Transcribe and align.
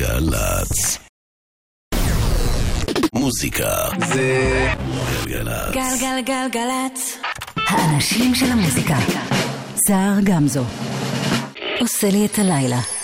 גלגלצ. 0.00 0.98
מוזיקה 3.14 3.88
זה 4.08 4.68
גלגלצ. 5.26 5.74
גלגלגלגלצ. 5.74 7.18
האנשים 7.56 8.34
של 8.34 8.46
המוזיקה. 8.46 8.96
סער 9.86 10.20
גמזו. 10.24 10.64
עושה 11.80 12.10
לי 12.10 12.26
את 12.26 12.38
הלילה. 12.38 12.99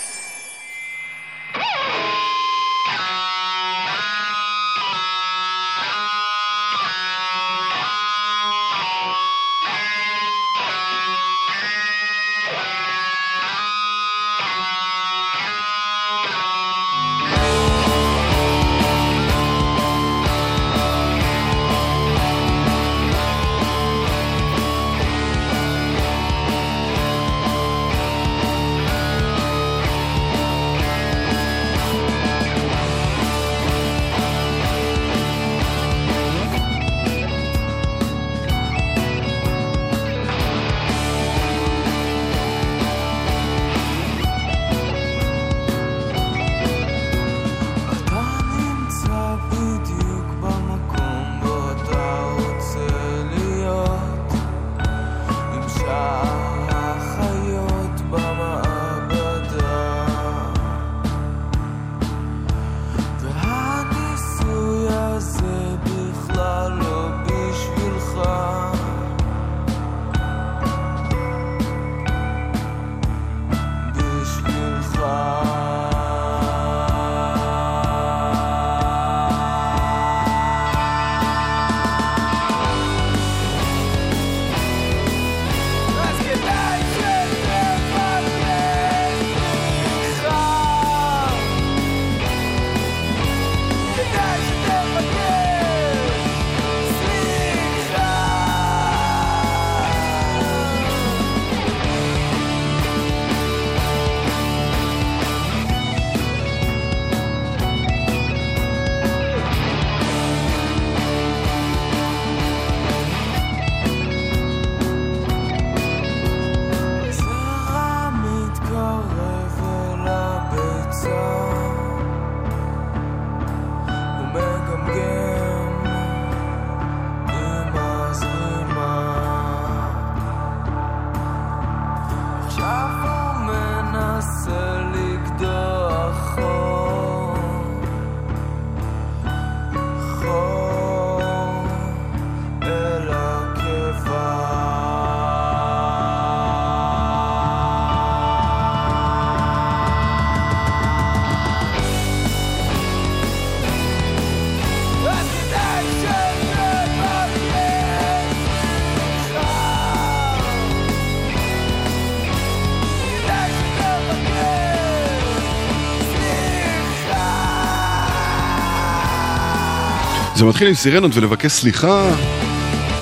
זה 170.37 170.45
מתחיל 170.45 170.67
עם 170.67 170.73
סירנות 170.73 171.11
ולבקש 171.15 171.51
סליחה. 171.51 172.15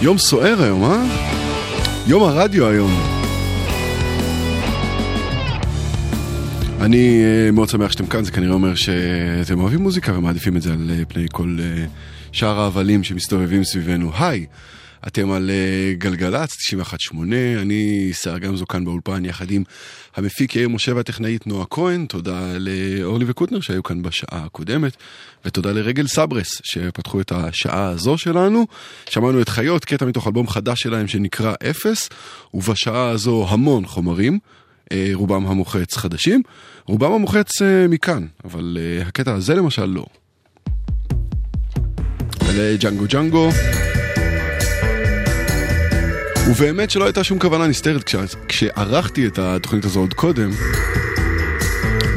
יום 0.01 0.17
סוער 0.17 0.63
היום, 0.63 0.83
אה? 0.83 1.03
יום 2.07 2.23
הרדיו 2.23 2.67
היום. 2.67 2.91
אני 6.81 7.23
אה, 7.23 7.51
מאוד 7.51 7.69
שמח 7.69 7.91
שאתם 7.91 8.05
כאן, 8.05 8.23
זה 8.23 8.31
כנראה 8.31 8.53
אומר 8.53 8.75
שאתם 8.75 9.59
אוהבים 9.59 9.79
מוזיקה 9.79 10.17
ומעדיפים 10.17 10.57
את 10.57 10.61
זה 10.61 10.73
על 10.73 10.91
אה, 10.93 11.05
פני 11.07 11.25
כל 11.31 11.57
אה, 11.59 11.85
שאר 12.31 12.59
ההבלים 12.59 13.03
שמסתובבים 13.03 13.63
סביבנו. 13.63 14.11
היי, 14.19 14.45
אתם 15.15 15.31
על 15.31 15.51
גלגלצ 15.97 16.49
91.8, 16.53 17.17
אני 17.61 18.11
שר 18.13 18.37
גמזו 18.37 18.67
כאן 18.67 18.85
באולפן 18.85 19.25
יחד 19.25 19.51
עם 19.51 19.63
המפיק 20.15 20.55
יאיר 20.55 20.69
משה 20.69 20.95
והטכנאית 20.95 21.47
נועה 21.47 21.65
כהן, 21.65 22.05
תודה 22.05 22.57
לאורלי 22.57 23.25
וקוטנר 23.27 23.61
שהיו 23.61 23.83
כאן 23.83 24.01
בשעה 24.01 24.45
הקודמת, 24.45 24.97
ותודה 25.45 25.71
לרגל 25.71 26.07
סברס 26.07 26.61
שפתחו 26.63 27.21
את 27.21 27.31
השעה 27.31 27.87
הזו 27.87 28.17
שלנו. 28.17 28.67
שמענו 29.09 29.41
את 29.41 29.49
חיות, 29.49 29.85
קטע 29.85 30.05
מתוך 30.05 30.27
אלבום 30.27 30.47
חדש 30.47 30.81
שלהם 30.81 31.07
שנקרא 31.07 31.53
אפס, 31.69 32.09
ובשעה 32.53 33.09
הזו 33.09 33.45
המון 33.49 33.85
חומרים. 33.85 34.39
רובם 35.13 35.47
המוחץ 35.47 35.97
חדשים, 35.97 36.41
רובם 36.85 37.11
המוחץ 37.11 37.51
מכאן, 37.89 38.25
אבל 38.45 38.77
הקטע 39.05 39.33
הזה 39.33 39.55
למשל 39.55 39.85
לא. 39.85 40.05
אלה 42.49 42.77
ג'אנגו 42.77 43.05
ג'אנגו. 43.09 43.49
ובאמת 46.47 46.89
שלא 46.89 47.05
הייתה 47.05 47.23
שום 47.23 47.39
כוונה 47.39 47.67
נסתרת 47.67 48.03
כש... 48.03 48.15
כשערכתי 48.47 49.27
את 49.27 49.39
התוכנית 49.39 49.85
הזו 49.85 49.99
עוד 49.99 50.13
קודם, 50.13 50.49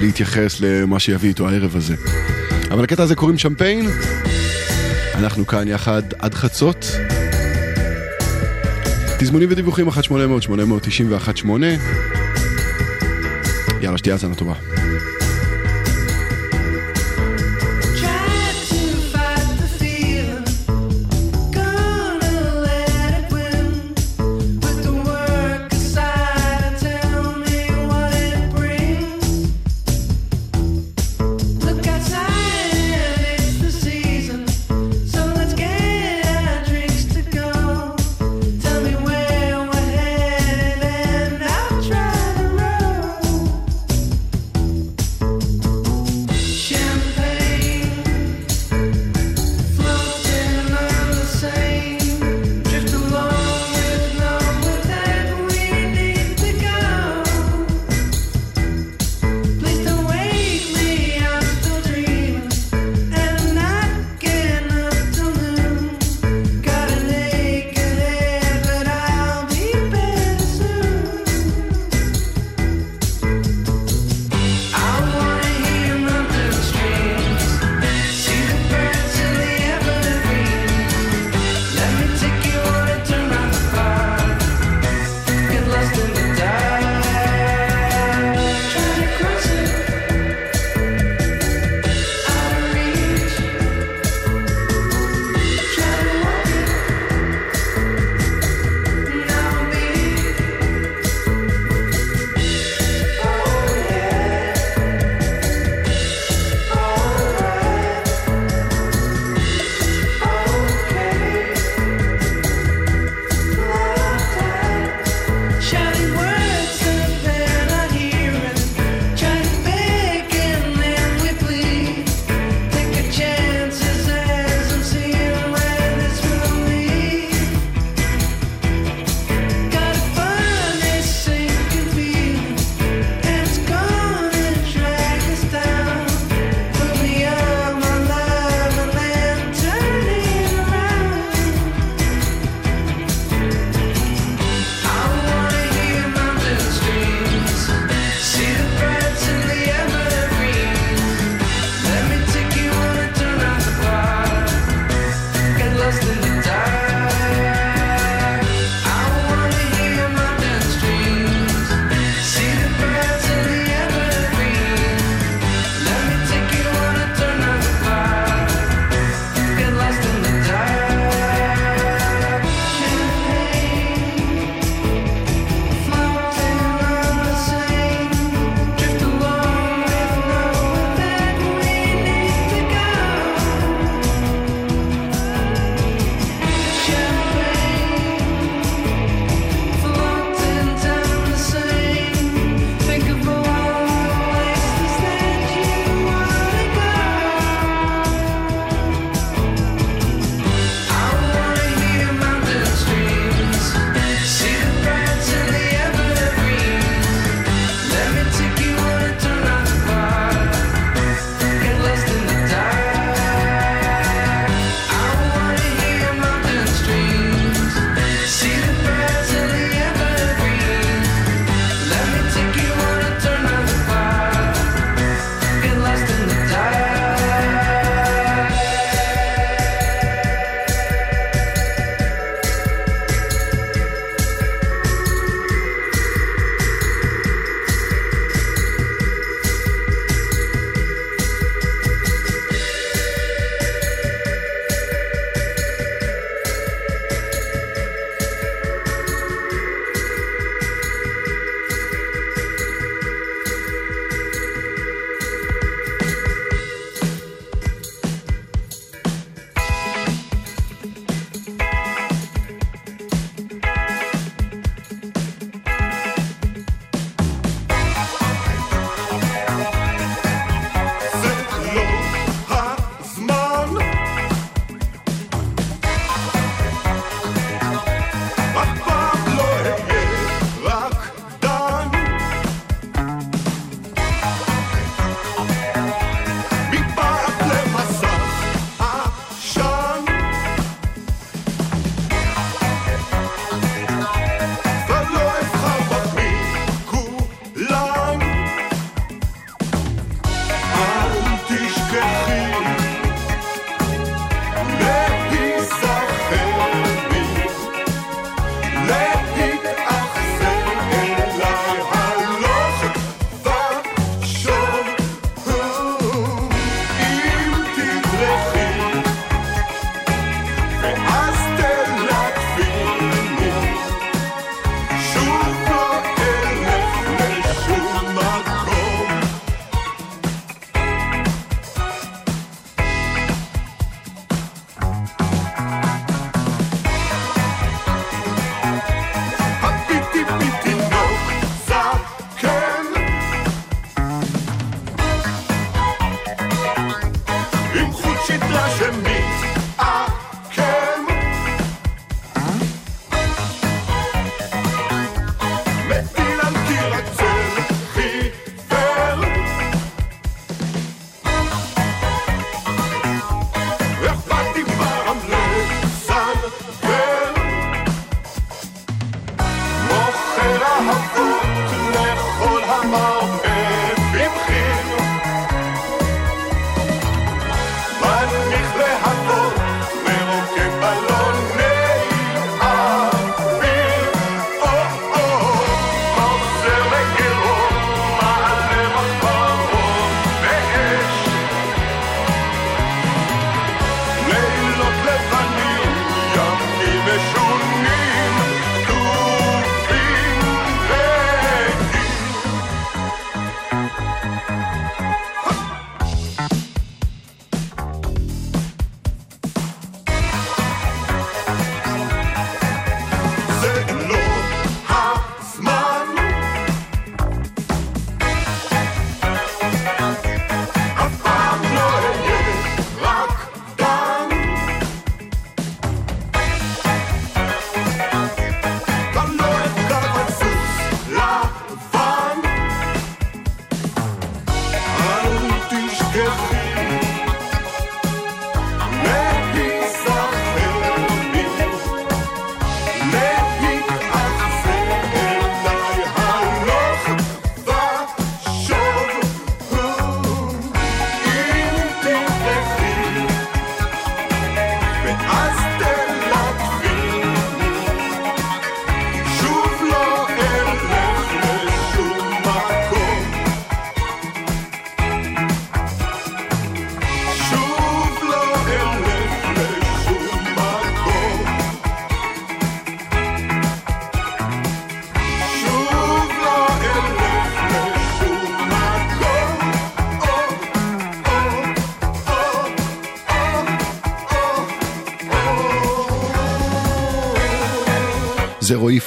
להתייחס 0.00 0.60
למה 0.60 1.00
שיביא 1.00 1.28
איתו 1.28 1.48
הערב 1.48 1.76
הזה. 1.76 1.94
אבל 2.70 2.84
הקטע 2.84 3.02
הזה 3.02 3.14
קוראים 3.14 3.38
שמפיין, 3.38 3.88
אנחנו 5.14 5.46
כאן 5.46 5.68
יחד 5.68 6.02
עד 6.18 6.34
חצות. 6.34 6.86
תזמונים 9.18 9.48
ודיווחים 9.52 9.88
1-800-890-18 9.88 9.92
יאללה, 13.80 13.98
שתהיה 13.98 14.14
האזנה 14.14 14.34
טובה. 14.34 14.54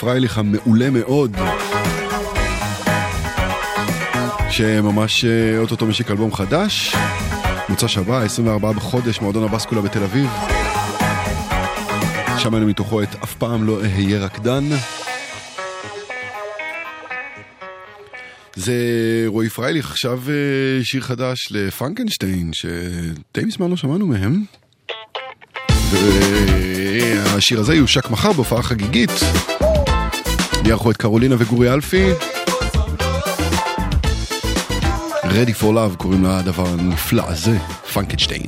פרייליך 0.01 0.37
המעולה 0.37 0.89
מאוד. 0.89 1.37
שממש 4.49 5.25
אה, 5.25 5.57
אוטוטו 5.57 5.85
משיק 5.85 6.11
אלבום 6.11 6.33
חדש, 6.33 6.95
מוצא 7.69 7.87
שבה, 7.87 8.23
24 8.23 8.71
בחודש, 8.71 9.21
מועדון 9.21 9.43
הבסקולה 9.43 9.81
בתל 9.81 10.03
אביב. 10.03 10.29
שמענו 12.37 12.67
מתוכו 12.67 13.03
את 13.03 13.15
אף 13.23 13.33
פעם 13.33 13.67
לא 13.67 13.81
אהיה 13.81 14.19
רקדן. 14.19 14.63
זה 18.55 18.73
רועי 19.27 19.49
פרייליך, 19.49 19.91
עכשיו 19.91 20.19
אה, 20.29 20.83
שיר 20.83 21.01
חדש 21.01 21.47
לפרנקנשטיין, 21.51 22.51
שדי 22.53 23.45
מזמן 23.45 23.69
לא 23.69 23.77
שמענו 23.77 24.07
מהם. 24.07 24.43
והשיר 25.91 27.59
הזה 27.59 27.75
יושק 27.75 28.09
מחר 28.09 28.31
בהופעה 28.31 28.61
חגיגית. 28.63 29.11
יערכו 30.65 30.91
את 30.91 30.97
קרולינה 30.97 31.35
וגורי 31.39 31.73
אלפי. 31.73 32.11
Ready 35.23 35.61
for 35.61 35.63
Love 35.63 35.95
קוראים 35.97 36.23
לדבר 36.23 36.67
הנפלא 36.67 37.23
הזה, 37.27 37.57
פרנקנשטיין. 37.93 38.45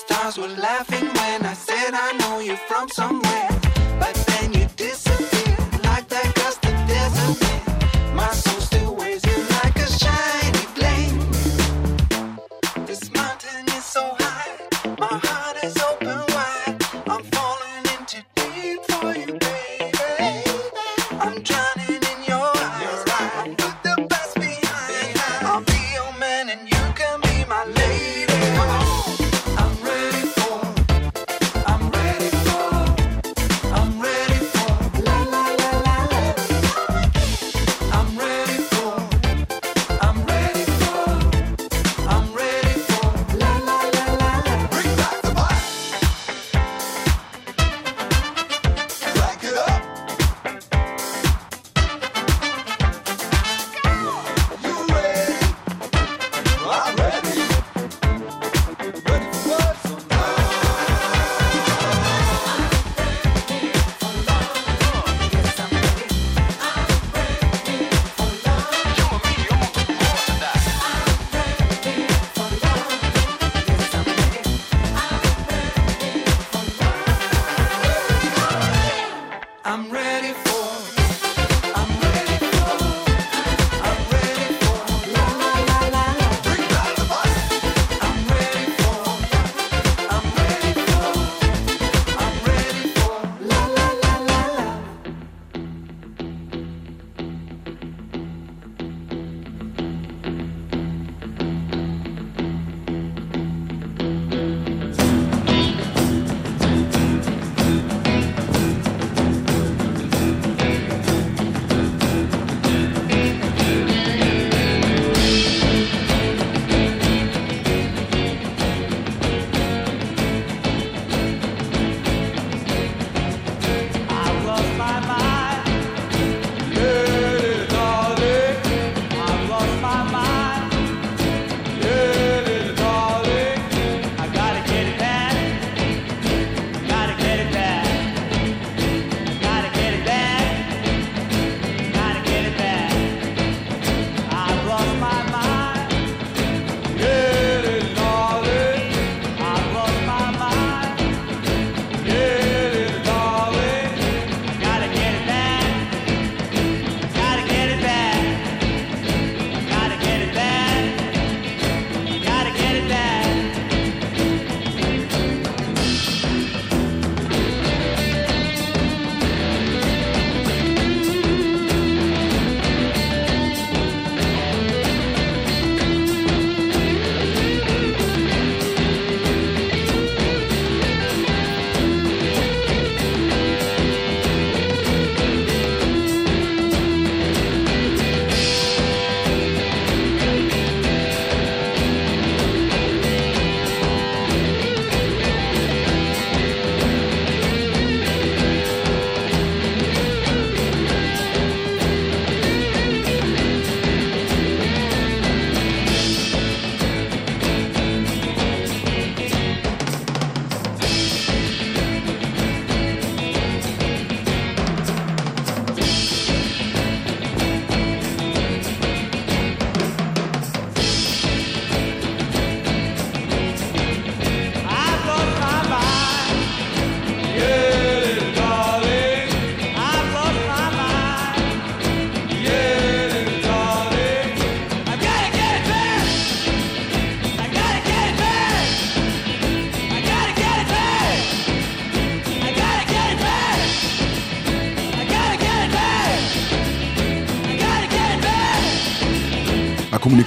stars 0.00 0.38
were 0.38 0.48
laughing 0.48 1.06
when 1.18 1.44
I 1.44 1.52
said 1.52 1.92
I 1.92 2.12
know 2.20 2.38
you 2.40 2.56
from 2.68 2.88
somewhere. 2.88 3.69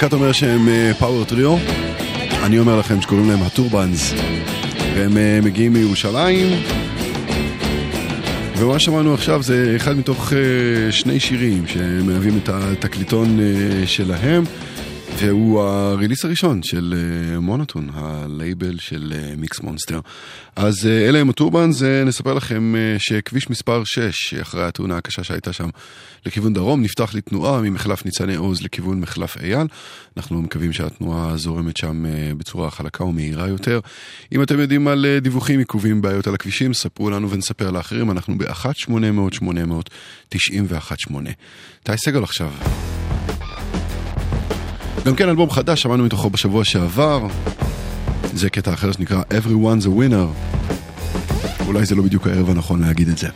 הקומוניקט 0.03 0.13
אומר 0.13 0.31
שהם 0.31 0.93
power 0.99 1.19
אה, 1.19 1.25
trio, 1.25 1.55
אני 2.43 2.59
אומר 2.59 2.79
לכם 2.79 3.01
שקוראים 3.01 3.29
להם 3.29 3.43
הטורבנס, 3.43 4.13
והם 4.95 5.17
אה, 5.17 5.39
מגיעים 5.43 5.73
מירושלים. 5.73 6.47
ומה 8.57 8.79
שמענו 8.79 9.13
עכשיו 9.13 9.43
זה 9.43 9.73
אחד 9.75 9.97
מתוך 9.97 10.33
אה, 10.33 10.91
שני 10.91 11.19
שירים 11.19 11.67
שמהווים 11.67 12.39
את 12.43 12.49
התקליטון 12.49 13.39
שלהם. 13.85 14.43
והוא 15.23 15.61
ה 15.61 15.69
release 15.69 16.25
הראשון 16.25 16.63
של 16.63 16.93
אה, 16.97 17.39
מונוטון, 17.39 17.89
הלייבל 17.93 18.77
של 18.79 19.13
מיקס 19.37 19.59
אה, 19.59 19.65
מונסטר. 19.65 19.99
אז 20.55 20.85
אה, 20.85 21.09
אלה 21.09 21.19
הם 21.19 21.29
הטורבנס, 21.29 21.81
נספר 21.81 22.33
לכם 22.33 22.73
שכביש 22.97 23.49
מספר 23.49 23.83
6, 23.83 24.33
אחרי 24.33 24.63
התאונה 24.63 24.97
הקשה 24.97 25.23
שהייתה 25.23 25.53
שם 25.53 25.69
לכיוון 26.25 26.53
דרום, 26.53 26.81
נפתח 26.81 27.15
לתנועה 27.15 27.61
ממחלף 27.61 28.05
ניצני 28.05 28.35
עוז 28.35 28.61
לכיוון 28.61 28.99
מחלף 28.99 29.37
אייל. 29.37 29.67
אנחנו 30.17 30.41
מקווים 30.41 30.73
שהתנועה 30.73 31.37
זורמת 31.37 31.77
שם 31.77 32.05
בצורה 32.37 32.71
חלקה 32.71 33.03
ומהירה 33.03 33.47
יותר. 33.47 33.79
אם 34.31 34.43
אתם 34.43 34.59
יודעים 34.59 34.87
על 34.87 35.05
דיווחים, 35.21 35.59
עיכובים, 35.59 36.01
בעיות 36.01 36.27
על 36.27 36.33
הכבישים, 36.33 36.73
ספרו 36.73 37.09
לנו 37.09 37.29
ונספר 37.29 37.71
לאחרים, 37.71 38.11
אנחנו 38.11 38.37
ב-1-800-800-918. 38.37 40.35
טי 41.83 41.97
סגל 41.97 42.23
עכשיו. 42.23 42.51
גם 45.05 45.15
כן 45.15 45.29
אלבום 45.29 45.49
חדש, 45.49 45.81
שמענו 45.81 46.03
מתוכו 46.03 46.29
בשבוע 46.29 46.63
שעבר. 46.63 47.27
זה 48.33 48.49
קטע 48.49 48.73
אחר 48.73 48.91
שנקרא 48.91 49.21
Everyone's 49.29 49.85
a 49.85 49.89
Winner. 49.89 50.53
אולי 51.67 51.85
זה 51.85 51.95
לא 51.95 52.03
בדיוק 52.03 52.27
הערב 52.27 52.49
הנכון 52.49 52.81
להגיד 52.81 53.07
את 53.09 53.17
זה. 53.17 53.27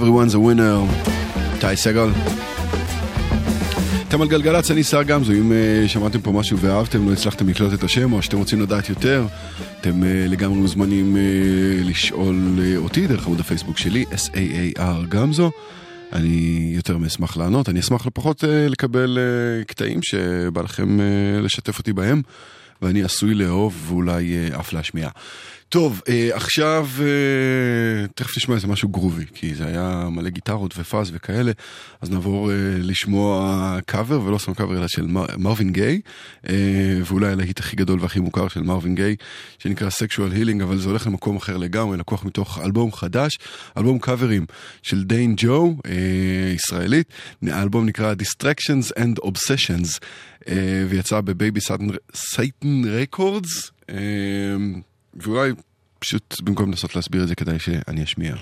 Everyone's 0.00 0.34
a 0.34 0.38
winner, 0.38 1.08
טי 1.60 1.76
סגל. 1.76 2.08
אתם 4.08 4.22
על 4.22 4.28
גלגלצ, 4.28 4.70
אני 4.70 4.84
שר 4.84 5.02
גמזו, 5.02 5.32
אם 5.32 5.52
uh, 5.52 5.88
שמעתם 5.88 6.20
פה 6.20 6.32
משהו 6.32 6.58
ואהבתם, 6.58 7.08
לא 7.08 7.12
הצלחתם 7.12 7.48
לקלוט 7.48 7.72
את 7.72 7.82
השם, 7.82 8.12
או 8.12 8.22
שאתם 8.22 8.38
רוצים 8.38 8.60
לדעת 8.60 8.88
יותר, 8.88 9.26
אתם 9.80 10.02
uh, 10.02 10.04
לגמרי 10.30 10.58
מוזמנים 10.58 11.16
uh, 11.16 11.88
לשאול 11.88 12.58
uh, 12.58 12.76
אותי 12.76 13.06
דרך 13.06 13.26
עמוד 13.26 13.40
הפייסבוק 13.40 13.78
שלי, 13.78 14.04
S-A-A-R 14.12 15.06
גמזו. 15.08 15.50
אני 16.12 16.72
יותר 16.74 16.98
מאשמח 16.98 17.36
לענות, 17.36 17.68
אני 17.68 17.80
אשמח 17.80 18.06
לפחות 18.06 18.44
uh, 18.44 18.46
לקבל 18.46 19.18
uh, 19.18 19.64
קטעים 19.64 20.00
שבא 20.02 20.62
לכם 20.62 20.98
uh, 20.98 21.42
לשתף 21.44 21.78
אותי 21.78 21.92
בהם, 21.92 22.22
ואני 22.82 23.02
עשוי 23.02 23.34
לאהוב 23.34 23.86
ואולי 23.88 24.34
uh, 24.52 24.60
אף 24.60 24.72
להשמיע. 24.72 25.08
טוב, 25.70 26.02
אה, 26.08 26.30
עכשיו 26.32 26.88
אה, 27.00 28.06
תכף 28.14 28.36
נשמע 28.36 28.54
איזה 28.54 28.66
משהו 28.66 28.88
גרובי, 28.88 29.24
כי 29.34 29.54
זה 29.54 29.66
היה 29.66 30.08
מלא 30.10 30.28
גיטרות 30.30 30.74
ופאז 30.78 31.10
וכאלה, 31.14 31.52
אז 32.00 32.10
נעבור 32.10 32.50
אה, 32.50 32.56
לשמוע 32.78 33.78
קאבר, 33.86 34.20
ולא 34.20 34.38
סתם 34.38 34.54
קאבר 34.54 34.78
אלא 34.78 34.88
של 34.88 35.06
מר, 35.06 35.26
מרווין 35.38 35.72
גיי, 35.72 36.00
ואולי 37.04 37.28
הלהיט 37.32 37.60
הכי 37.60 37.76
גדול 37.76 38.00
והכי 38.00 38.20
מוכר 38.20 38.48
של 38.48 38.62
מרווין 38.62 38.94
גיי, 38.94 39.16
שנקרא 39.58 39.88
Sexual 39.88 40.34
Healing, 40.36 40.62
אבל 40.62 40.78
זה 40.78 40.88
הולך 40.88 41.06
למקום 41.06 41.36
אחר 41.36 41.56
לגמרי, 41.56 41.96
לקוח 41.96 42.24
מתוך 42.24 42.58
אלבום 42.64 42.92
חדש, 42.92 43.38
אלבום 43.76 43.98
קאברים 43.98 44.46
של 44.82 45.04
דיין 45.04 45.34
ג'ו, 45.36 45.74
ישראלית, 46.54 47.06
האלבום 47.42 47.86
נקרא 47.86 48.14
Distractions 48.14 48.98
and 48.98 49.26
Obsessions, 49.26 49.98
ויצא 50.88 51.20
בבייבי 51.20 51.60
סייטן 52.14 52.82
רקורדס. 52.84 53.70
ואולי 55.14 55.52
פשוט 55.98 56.40
במקום 56.42 56.68
לנסות 56.68 56.96
להסביר 56.96 57.22
את 57.22 57.28
זה 57.28 57.34
כדאי 57.34 57.58
שאני 57.58 58.04
אשמיע. 58.04 58.34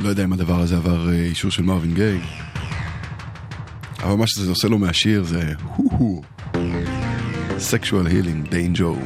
לא 0.00 0.08
יודע 0.08 0.24
אם 0.24 0.32
הדבר 0.32 0.60
הזה 0.60 0.76
עבר 0.76 1.08
אה, 1.08 1.14
אישור 1.14 1.50
של 1.50 1.62
מרווין 1.62 1.94
גיי, 1.94 2.20
אבל 4.02 4.14
מה 4.14 4.26
שזה 4.26 4.50
עושה 4.50 4.68
לו 4.68 4.78
מהשיר 4.78 5.24
זה 5.24 5.52
הו-הו. 5.62 6.22
sexual 7.70 8.06
healing, 8.08 8.50
דיין 8.50 8.72
ג'ו. 8.74 8.96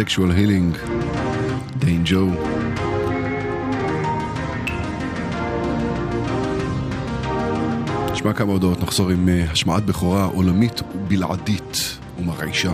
Sexual 0.00 0.30
healing, 0.30 0.92
דיין 1.78 2.02
ג'ו. 2.04 2.26
נשמע 8.12 8.32
כמה 8.32 8.52
הודעות, 8.52 8.82
נחזור 8.82 9.10
עם 9.10 9.28
אה, 9.28 9.44
השמעת 9.50 9.84
בכורה 9.84 10.24
עולמית 10.24 10.80
ובלעדית 10.94 11.98
ומרעישה. 12.18 12.72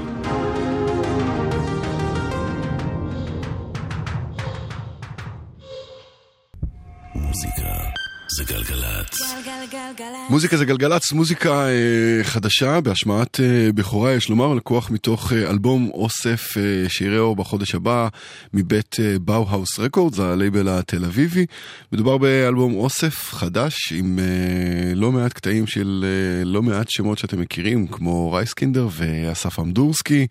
מוזיקה 10.31 10.57
זה 10.57 10.65
גלגלצ, 10.65 11.13
מוזיקה 11.13 11.69
אה, 11.69 12.25
חדשה 12.25 12.81
בהשמעת 12.81 13.41
אה, 13.41 13.73
בכורה, 13.75 14.13
יש 14.13 14.29
לומר, 14.29 14.55
לקוח 14.55 14.91
מתוך 14.91 15.33
אה, 15.33 15.51
אלבום 15.51 15.91
אוסף 15.95 16.57
אה, 16.57 16.89
שיראה 16.89 17.19
אור 17.19 17.37
בחודש 17.37 17.75
הבא 17.75 18.09
מבית 18.55 18.97
אה, 19.01 19.19
באו-האוס 19.19 19.79
רקורדס, 19.79 20.19
הלייבל 20.19 20.69
התל 20.69 21.05
אביבי. 21.05 21.47
מדובר 21.93 22.19
באלבום 22.19 22.75
אוסף 22.75 23.29
חדש 23.31 23.93
עם 23.93 24.19
אה, 24.19 24.95
לא 24.95 25.13
מעט 25.13 25.33
קטעים 25.33 25.67
של 25.67 26.05
אה, 26.05 26.45
לא 26.45 26.63
מעט 26.63 26.91
שמות 26.91 27.19
שאתם 27.19 27.41
מכירים, 27.41 27.87
כמו 27.87 28.33
רייסקינדר 28.33 28.89
ואסף 28.91 29.59
אמדורסקי, 29.59 30.27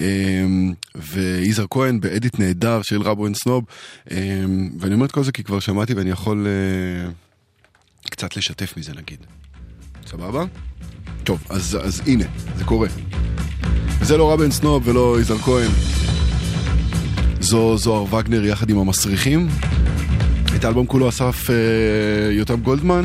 אה, 0.00 0.06
ויזהר 0.94 1.66
כהן 1.70 2.00
ב 2.00 2.08
edit 2.08 2.38
נהדר 2.38 2.80
של 2.82 3.02
רבו 3.02 3.26
אנד 3.26 3.36
סנוב. 3.36 3.64
אה, 4.10 4.16
ואני 4.78 4.94
אומר 4.94 5.06
את 5.06 5.12
כל 5.12 5.24
זה 5.24 5.32
כי 5.32 5.44
כבר 5.44 5.60
שמעתי 5.60 5.94
ואני 5.94 6.10
יכול... 6.10 6.46
אה, 6.46 7.29
קצת 8.10 8.36
לשתף 8.36 8.76
מזה 8.76 8.92
נגיד. 8.92 9.18
סבבה? 10.06 10.44
טוב, 11.24 11.44
אז, 11.48 11.78
אז 11.82 12.02
הנה, 12.06 12.24
זה 12.56 12.64
קורה. 12.64 12.88
זה 14.02 14.16
לא 14.16 14.32
רבן 14.32 14.50
סנוב 14.50 14.88
ולא 14.88 15.20
יזהר 15.20 15.38
כהן. 15.38 15.70
זו 17.40 17.76
זוהר 17.78 18.14
וגנר 18.14 18.44
יחד 18.44 18.70
עם 18.70 18.78
המסריחים. 18.78 19.48
את 20.56 20.64
האלבום 20.64 20.86
כולו 20.86 21.08
אסף 21.08 21.50
אה, 21.50 22.32
יותם 22.32 22.60
גולדמן. 22.60 23.02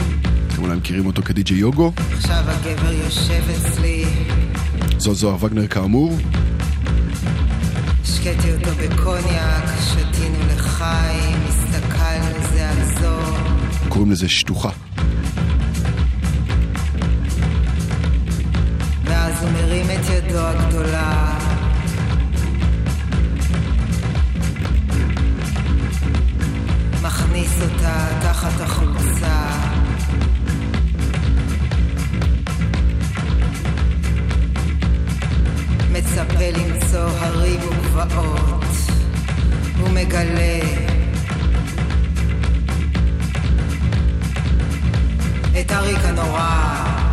אתם 0.48 0.64
אולי 0.64 0.76
מכירים 0.76 1.06
אותו 1.06 1.22
כדי.ג'יי 1.22 1.58
יוגו. 1.58 1.92
עכשיו 2.12 2.44
הגבר 2.48 2.92
יושב 2.92 3.44
אצלי, 3.50 4.06
זו 4.98 5.14
זוהר 5.14 5.46
וגנר 5.46 5.68
כאמור. 5.68 6.18
השקיתי 8.04 8.54
אותו 8.54 8.70
בקוניאק, 8.76 9.64
שתינו 9.82 10.38
לחיים, 10.56 11.38
הסתכלנו 11.48 12.48
זה 12.54 12.70
על 12.70 12.86
זו. 13.02 13.36
קוראים 13.90 14.12
לזה 14.12 14.30
שטוחה. 14.30 14.70
ואז 19.36 19.44
הוא 19.44 19.52
מרים 19.52 19.86
את 19.86 20.10
ידו 20.10 20.40
הגדולה. 20.40 21.38
מכניס 27.02 27.62
אותה 27.62 28.08
תחת 28.22 28.62
החולצה. 28.62 29.48
מצפה 35.92 36.50
למצוא 36.58 37.10
הרים 37.20 37.60
וגבעות. 37.60 38.66
הוא 39.80 39.90
מגלה 39.90 40.60
את 45.60 45.72
אריק 45.72 46.00
הנורא. 46.04 47.05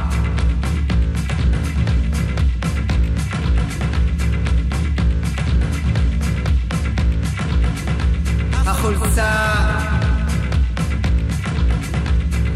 החולצה 8.72 9.30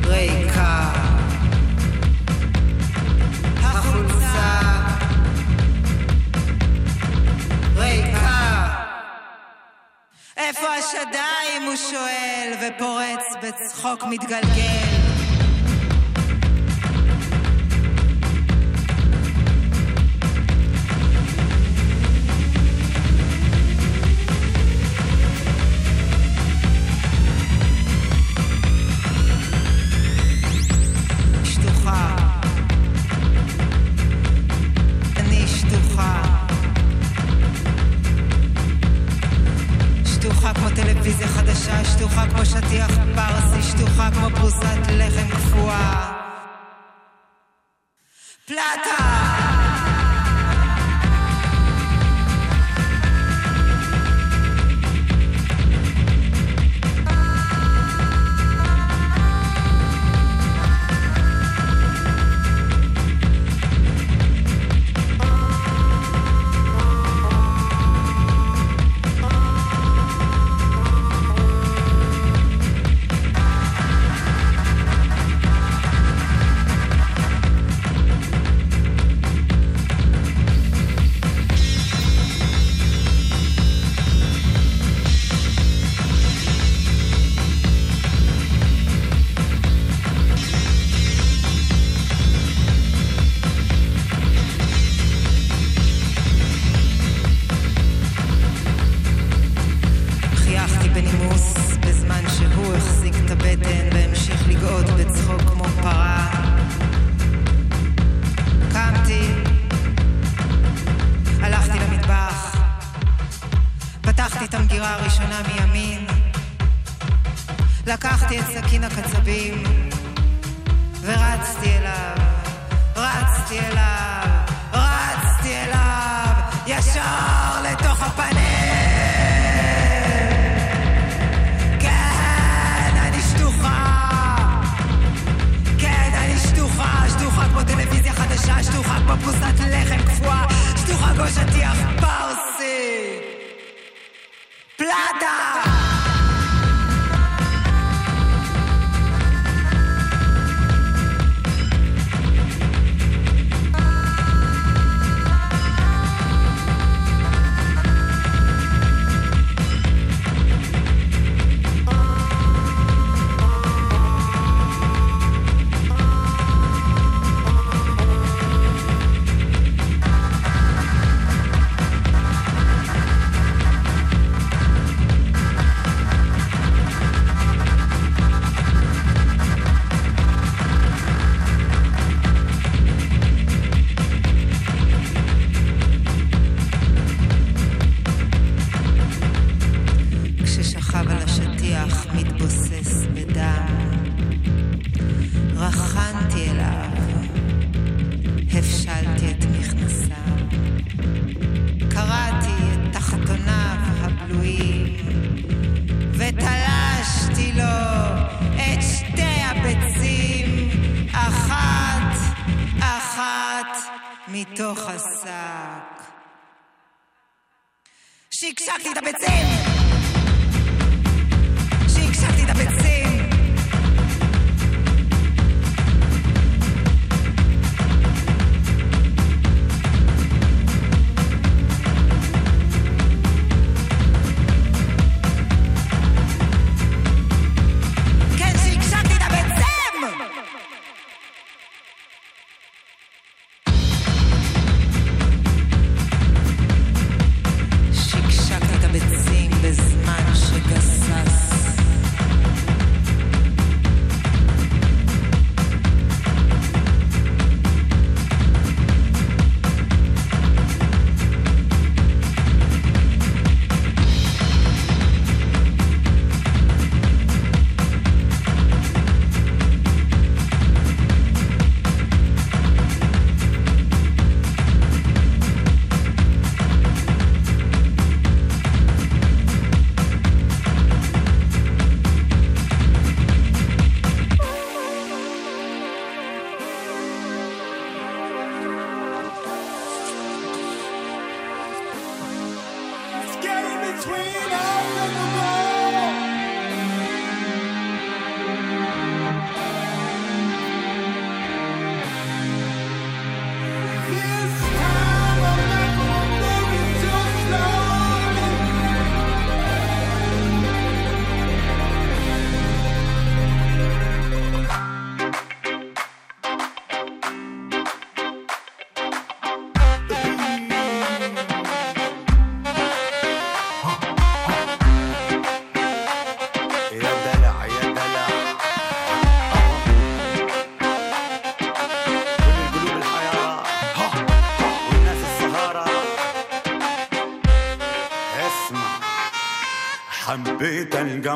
ריקה. 0.06 0.92
החולצה 3.62 4.60
ריקה. 7.76 8.66
איפה 10.36 10.66
השדיים? 10.68 11.62
הוא 11.66 11.76
שואל, 11.76 12.52
ופורץ 12.60 13.24
בצחוק 13.42 14.04
מתגלגל. 14.04 15.15
פרסי, 44.05 44.05
שטוחה 44.05 44.09
כמו 44.11 44.35
פרוסת 44.35 44.91
לחם 44.91 45.29
קפואה. 45.29 46.11
פלטה! 48.47 49.34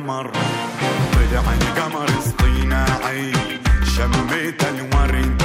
القمر 0.01 0.31
طلع 1.13 1.45
القمر 1.61 2.09
اصطناعي 2.19 3.33
شميت 3.97 4.63
الورد 4.65 5.43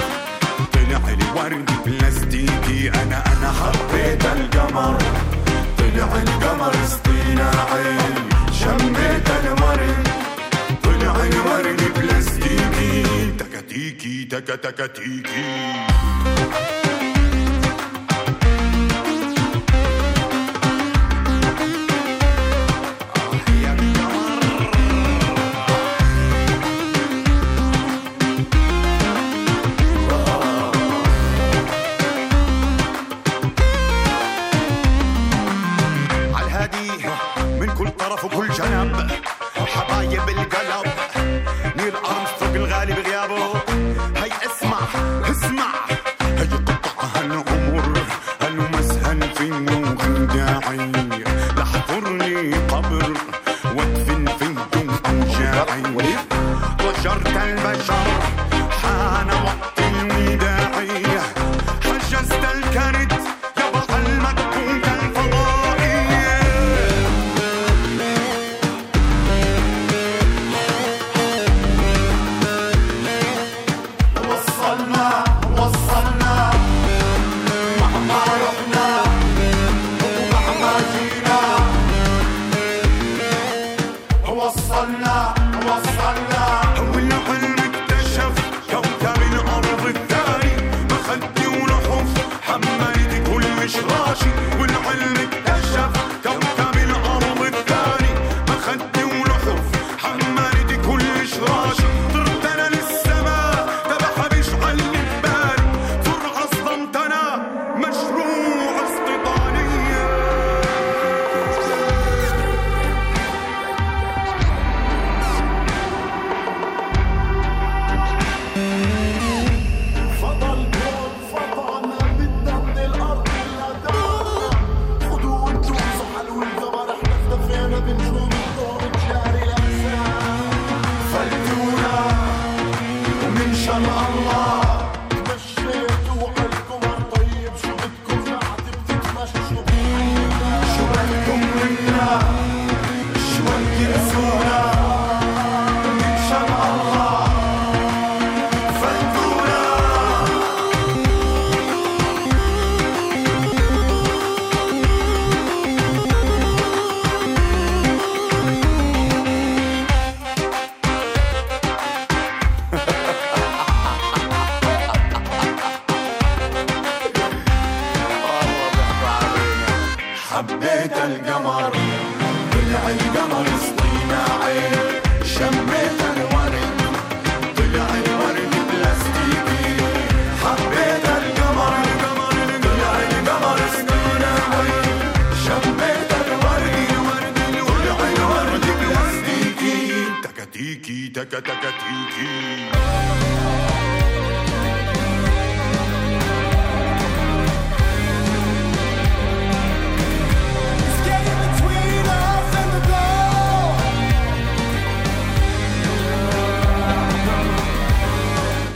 طلع 0.74 1.04
الورد 1.14 1.70
بلاستيكي 1.86 2.90
أنا 2.90 3.24
أنا 3.34 3.52
حبيت 3.52 4.26
القمر. 4.26 4.98
طلع 5.78 6.22
القمر 6.22 6.74
اصطناعي 6.86 7.98
شميت 8.52 9.30
الورد 9.44 10.08
طلع 10.84 11.16
الورد 11.26 11.82
بلاستيكي 11.98 13.04
تكتيكي 13.40 14.24
تكتكتيكي. 14.26 15.75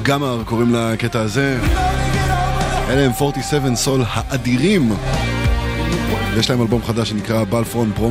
גמר 0.10 0.44
קוראים 0.46 0.76
לקטע 0.76 1.20
הזה. 1.20 1.60
אלה 2.90 3.06
הם 3.06 3.12
47 3.12 3.76
סול 3.76 4.02
האדירים. 4.08 4.92
ויש 6.34 6.50
להם 6.50 6.62
אלבום 6.62 6.84
חדש 6.84 7.10
שנקרא 7.10 7.44
בלפרון 7.44 7.92
slow. 7.98 8.02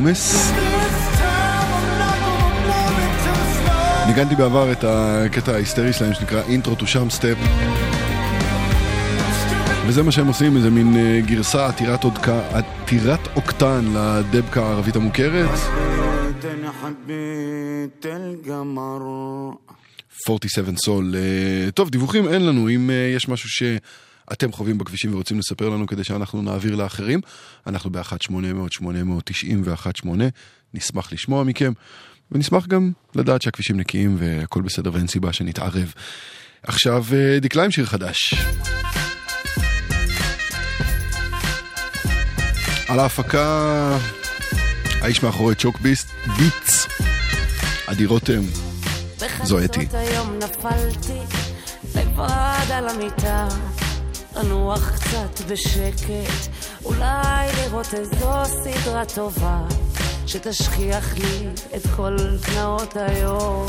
ניגנתי 4.07 4.35
בעבר 4.35 4.71
את 4.71 4.83
הקטע 4.87 5.51
ההיסטרי 5.51 5.93
שלהם 5.93 6.13
שנקרא 6.13 6.41
אינטרו 6.41 6.75
טו 6.75 6.87
שם 6.87 7.09
סטפ. 7.09 7.37
וזה 9.87 10.03
מה 10.03 10.11
שהם 10.11 10.27
עושים, 10.27 10.57
איזה 10.57 10.69
מין 10.69 10.97
אה, 10.97 11.19
גרסה 11.25 11.67
עתירת, 11.67 12.03
אודקה, 12.03 12.39
עתירת 12.53 13.27
אוקטן 13.35 13.85
לדבקה 13.95 14.61
הערבית 14.61 14.95
המוכרת. 14.95 15.49
47 20.29 20.77
סול. 20.77 21.15
אה, 21.15 21.71
טוב, 21.71 21.89
דיווחים 21.89 22.27
אין 22.27 22.45
לנו, 22.45 22.69
אם 22.69 22.89
אה, 22.89 23.13
יש 23.15 23.27
משהו 23.27 23.49
שאתם 23.49 24.51
חווים 24.51 24.77
בכבישים 24.77 25.13
ורוצים 25.13 25.39
לספר 25.39 25.69
לנו 25.69 25.87
כדי 25.87 26.03
שאנחנו 26.03 26.41
נעביר 26.41 26.75
לאחרים, 26.75 27.21
אנחנו 27.67 27.89
ב-1-800-890-1-8, 27.89 30.07
נשמח 30.73 31.13
לשמוע 31.13 31.43
מכם, 31.43 31.73
ונשמח 32.31 32.67
גם 32.67 32.91
לדעת 33.15 33.41
שהכבישים 33.41 33.77
נקיים 33.77 34.15
והכל 34.19 34.61
בסדר 34.61 34.93
ואין 34.93 35.07
סיבה 35.07 35.33
שנתערב. 35.33 35.93
עכשיו, 36.63 37.05
אה, 37.13 37.39
דקלה 37.39 37.63
עם 37.63 37.71
שיר 37.71 37.85
חדש. 37.85 38.33
על 42.87 42.99
ההפקה, 42.99 43.97
האיש 45.01 45.23
מאחורי 45.23 45.55
צ'וק 45.55 45.79
ביסט, 45.79 46.09
ביטס, 46.37 46.87
עדי 47.87 48.05
רותם. 48.05 48.68
זו 49.43 49.59
אתי. 49.59 49.67
בחצות 49.67 49.93
היום 49.93 50.39
נפלתי 50.39 51.19
לבד 51.95 52.71
על 52.73 52.87
המיטה, 52.89 53.47
לנוח 54.35 54.91
קצת 54.95 55.41
בשקט, 55.47 56.47
אולי 56.85 57.47
לראות 57.57 57.93
איזו 57.93 58.43
סדרה 58.45 59.05
טובה, 59.15 59.61
שתשכיח 60.27 61.17
לי 61.17 61.47
את 61.75 61.81
כל 61.95 62.17
תנאות 62.41 62.95
היום. 62.95 63.67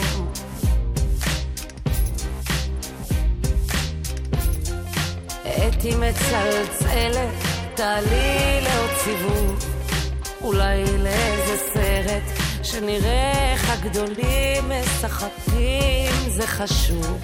אתי 5.69 5.95
מצלצלת, 5.95 7.31
תעלי 7.75 8.61
לעוד 8.63 8.91
סיבוב. 9.05 9.67
אולי 10.43 10.85
לאיזה 10.85 11.57
סרט 11.75 12.23
שנראה 12.71 13.53
איך 13.53 13.71
הגדולים 13.71 14.71
משחקים 14.71 16.13
זה 16.29 16.47
חשוב. 16.47 17.19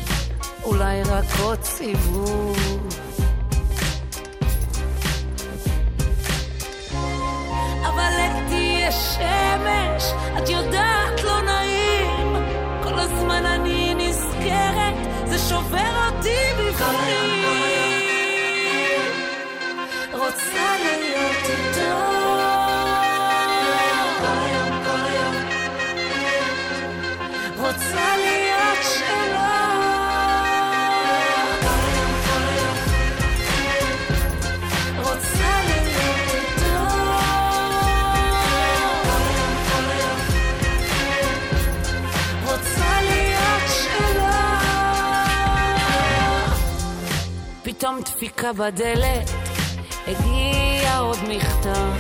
אולי 0.65 1.03
רק 1.03 1.25
עוד 1.43 1.63
סיבוב. 1.63 2.89
אבל 7.83 8.13
איך 8.19 8.33
תהיה 8.49 8.93
שמש 8.93 10.05
את 10.39 10.49
יודעת 10.49 11.23
לא 11.25 11.43
נעים. 11.43 12.37
כל 12.83 12.99
הזמן 12.99 13.47
אני 13.47 13.95
נזכרת 13.95 14.95
זה 15.27 15.39
שובר 15.39 16.09
אותי 16.09 16.39
בפנים. 16.59 17.47
רוצה 20.13 20.66
פתאום 47.79 48.01
דפיקה 48.01 48.53
בדלת. 48.53 49.31
הגיע 50.07 50.99
עוד 50.99 51.19
מכתב, 51.29 51.93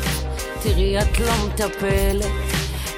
תראי 0.62 0.98
את 0.98 1.18
לא 1.18 1.32
מטפלת. 1.46 2.30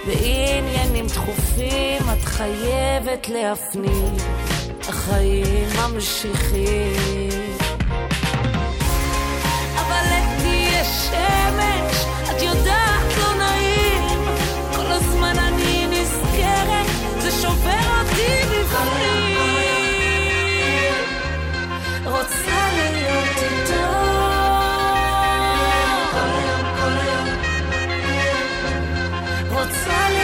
בעניינים 0.06 1.06
דחופים, 1.06 2.02
את 2.12 2.24
חייבת 2.24 3.28
להפנים, 3.28 4.16
החיים 4.88 5.68
ממשיכים. 5.76 7.56
אבל 9.74 10.04
איך 10.12 10.24
תהיה 10.38 10.84
שמש, 10.84 12.04
את 12.30 12.42
יודעת 12.42 13.18
לא 13.18 13.34
נעים, 13.34 14.02
כל 14.76 14.86
הזמן 14.86 15.38
אני 15.38 15.86
נזכרת, 15.86 16.86
זה 17.18 17.30
שובר 17.30 18.00
אותי 18.00 18.42
בפנים. 18.44 19.38
רוצה 22.04 22.57
רוצה 29.88 30.17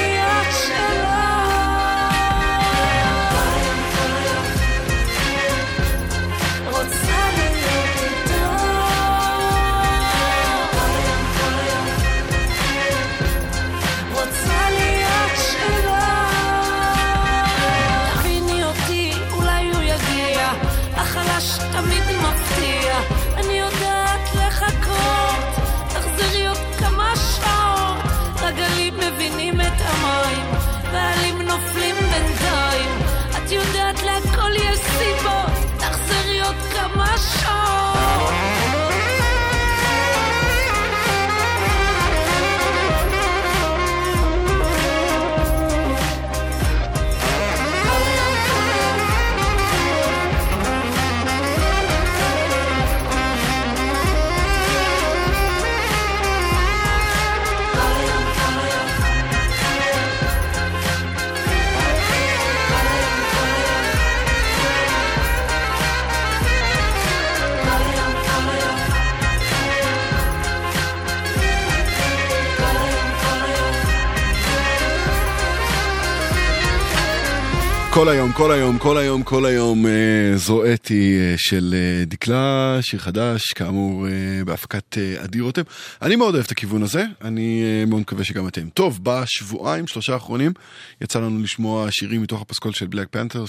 כל 77.95 78.09
היום, 78.09 78.33
כל 78.33 78.53
היום, 78.53 78.79
כל 78.79 78.99
היום, 78.99 79.23
כל 79.23 79.47
היום 79.47 79.87
אה, 79.87 80.37
זו 80.37 80.73
אתי 80.75 81.19
אה, 81.21 81.35
של 81.37 81.75
אה, 81.77 82.05
דקלה, 82.05 82.79
שיר 82.81 83.01
חדש, 83.01 83.43
כאמור 83.53 84.07
בהפקת 84.47 84.99
עדי 85.19 85.41
רותם. 85.41 85.63
אני 86.03 86.17
מאוד 86.17 86.35
אוהב 86.35 86.45
את 86.45 86.51
הכיוון 86.51 86.83
הזה, 86.83 87.05
אני 87.23 87.65
מאוד 87.87 88.01
מקווה 88.01 88.25
שגם 88.25 88.49
אתם. 88.49 88.69
טוב, 88.69 88.99
בשבועיים, 89.03 89.87
שלושה 89.87 90.15
האחרונים, 90.15 90.53
יצא 91.01 91.21
לנו 91.21 91.43
לשמוע 91.43 91.87
שירים 91.91 92.23
מתוך 92.23 92.43
הפסקול 92.43 92.73
של 92.73 92.87
בלק 92.87 93.09
פנתר, 93.11 93.45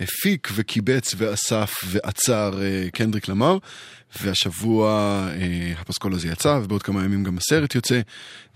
שהפיק 0.00 0.48
וקיבץ 0.54 1.14
ואסף 1.18 1.74
ועצר 1.86 2.60
קנדריק 2.92 3.28
למר. 3.28 3.58
והשבוע 4.22 4.88
אה, 5.30 5.72
הפסקול 5.80 6.14
הזה 6.14 6.28
יצא, 6.28 6.60
ובעוד 6.62 6.82
כמה 6.82 7.04
ימים 7.04 7.24
גם 7.24 7.38
הסרט 7.38 7.74
יוצא, 7.74 8.00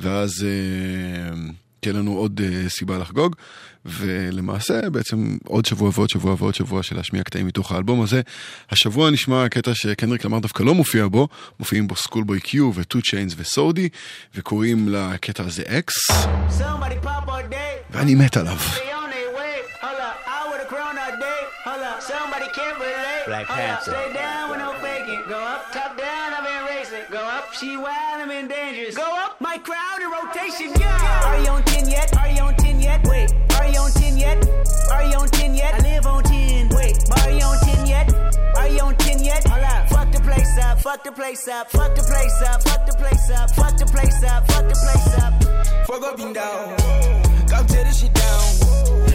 ואז 0.01 0.31
אה, 0.45 1.37
תהיה 1.81 1.95
לנו 1.95 2.17
עוד 2.17 2.41
אה, 2.45 2.69
סיבה 2.69 2.99
לחגוג. 2.99 3.37
ולמעשה 3.85 4.91
בעצם 4.91 5.37
עוד 5.45 5.67
שבוע 5.67 5.91
ועוד 5.95 6.11
שבוע 6.11 6.35
ועוד 6.39 6.55
שבוע 6.55 6.83
של 6.83 6.97
להשמיע 6.97 7.23
קטעים 7.23 7.47
מתוך 7.47 7.73
האלבום 7.73 8.03
הזה. 8.03 8.21
השבוע 8.71 9.11
נשמע 9.11 9.49
קטע 9.49 9.75
שקנדריק 9.75 10.27
אמר 10.27 10.39
דווקא 10.39 10.63
לא 10.63 10.75
מופיע 10.75 11.07
בו, 11.07 11.29
מופיעים 11.61 11.89
בו 11.89 11.97
סקולבוי 11.97 12.41
קיו 12.41 12.71
וטו 12.75 13.03
צ'יינז 13.03 13.35
וסאודי, 13.37 13.89
וקוראים 14.35 14.89
לקטע 14.89 15.43
הזה 15.45 15.63
אקס, 15.67 15.95
ואני 17.91 18.15
מת 18.15 18.37
עליו. 18.37 18.59
She 27.63 27.77
wild, 27.77 28.19
I'm 28.23 28.31
in 28.31 28.49
danger. 28.49 28.91
Go 28.97 29.09
up, 29.25 29.33
my 29.41 29.57
crowd 29.59 29.99
in 30.05 30.11
rotation. 30.11 30.69
Yeah. 30.81 31.29
Are 31.29 31.39
you 31.45 31.51
on 31.51 31.63
10 31.65 31.89
yet? 31.89 32.09
Are 32.17 32.29
you 32.29 32.43
on 32.43 32.52
yet? 34.23 34.39
Are 34.95 35.05
you 35.05 35.17
on 35.19 35.29
10 35.29 35.55
yet? 35.55 35.75
I 35.75 35.79
live 35.83 36.07
on 36.07 36.23
10. 36.23 36.69
Wait, 36.79 36.97
are 37.19 37.31
you 37.31 37.45
on 37.45 37.59
10 37.59 37.87
yet? 37.87 38.07
Are 38.57 38.69
you 38.69 38.81
on 38.81 38.97
10 38.97 39.25
yet? 39.25 39.47
Hold 39.49 39.65
up, 39.65 39.89
fuck 39.89 40.13
the 40.13 40.21
place 40.21 40.59
up, 40.63 40.81
fuck 40.81 41.03
the 41.05 41.13
place 41.13 41.49
up, 41.49 41.71
fuck 41.71 41.95
the 41.97 42.03
place 42.03 42.41
up, 42.49 42.63
fuck 42.63 42.87
the 42.87 42.95
place 43.03 43.31
up, 43.31 43.51
fuck 43.59 43.75
the 43.77 43.87
place 43.87 44.23
up, 44.25 44.41
fuck 44.51 44.65
the 44.69 44.79
place 44.85 45.11
up. 45.25 45.33
Fuck 45.87 46.03
up 46.09 46.19
and 46.21 46.35
down. 46.35 46.77
Come 47.51 47.67
tear 47.67 47.85
this 47.85 48.01
shit 48.01 48.15
down. 48.15 48.43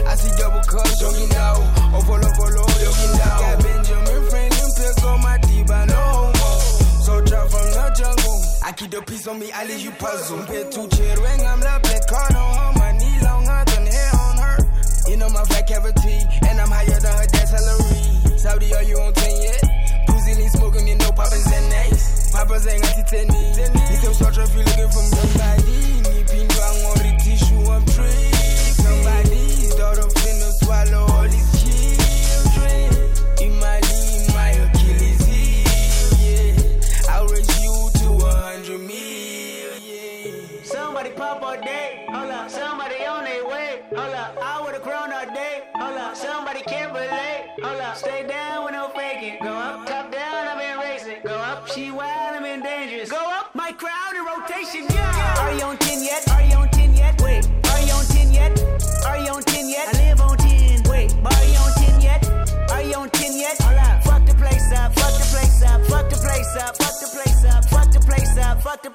I 0.06 0.14
see 0.14 0.32
double 0.38 0.62
cups, 0.62 1.00
yogi 1.00 1.26
now. 1.32 1.54
Oh, 1.94 2.02
follow, 2.06 2.30
follow, 2.38 2.66
yogi 2.84 3.08
down. 3.18 3.38
Got 3.42 3.56
Benjamin 3.64 4.20
Franklin, 4.30 4.70
pick 4.76 5.04
on 5.04 5.20
my 5.22 5.38
deep, 5.38 5.70
I 5.70 5.84
know. 5.86 6.32
So 7.06 7.20
drop 7.24 7.48
from 7.50 7.66
the 7.76 7.86
jungle. 7.96 8.36
I 8.64 8.72
keep 8.72 8.90
the 8.90 9.02
peace 9.02 9.26
on 9.26 9.38
me, 9.38 9.50
I 9.52 9.64
leave 9.64 9.80
you 9.80 9.92
puzzle. 9.92 10.44
Pit 10.46 10.70
two 10.72 10.86
chair 10.88 11.16
ring, 11.16 11.40
I'm 11.46 11.60
the 11.60 11.74
black 11.82 12.04
card 12.06 12.34
on. 12.36 12.78
My 12.78 12.92
I 22.66 22.72
ain't 22.72 22.82
got 22.82 22.96
You 22.96 23.04
Need 23.28 23.98
some 24.02 24.42
if 24.42 24.54
you 24.54 24.62
looking 24.64 24.88
for. 24.88 25.02
Somebody 25.14 26.07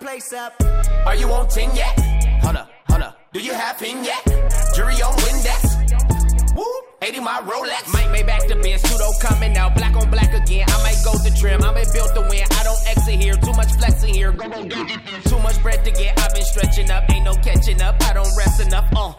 place 0.03 0.33
up. 0.33 0.53
Are 1.05 1.15
you 1.15 1.31
on 1.31 1.47
10 1.47 1.75
yet? 1.75 1.97
Hold 2.43 2.57
up, 2.57 2.69
hold 2.89 3.01
up. 3.01 3.17
Do 3.31 3.39
you 3.39 3.53
have 3.53 3.79
pin 3.79 4.03
yet? 4.03 4.21
Jury 4.75 4.95
on 5.01 5.13
Windex. 5.23 5.61
Woo, 6.57 6.65
80 7.01 7.19
my 7.21 7.39
Rolex. 7.47 7.91
Mike 7.93 8.11
made 8.11 8.25
back 8.25 8.45
the 8.49 8.55
Benz, 8.55 8.81
pseudo 8.81 9.11
coming 9.21 9.55
out, 9.55 9.75
black 9.75 9.95
on 9.95 10.11
black 10.11 10.33
again. 10.33 10.65
I 10.67 10.83
might 10.83 10.99
go 11.05 11.13
to 11.13 11.31
trim, 11.39 11.63
I 11.63 11.73
been 11.73 11.87
built 11.93 12.13
to 12.15 12.21
win. 12.29 12.43
I 12.59 12.63
don't 12.63 12.83
exit 12.85 13.15
here, 13.15 13.35
too 13.35 13.53
much 13.53 13.71
flexing 13.79 14.13
here. 14.13 14.33
Go, 14.33 14.49
go, 14.49 14.65
go. 14.65 14.85
Too 15.29 15.39
much 15.39 15.61
bread 15.63 15.85
to 15.85 15.91
get, 15.91 16.19
I've 16.19 16.33
been 16.33 16.43
stretching 16.43 16.91
up, 16.91 17.09
ain't 17.09 17.23
no 17.23 17.35
catching 17.35 17.81
up. 17.81 17.95
I 18.03 18.13
don't 18.13 18.35
rest 18.37 18.59
enough, 18.59 18.91
uh. 18.95 19.13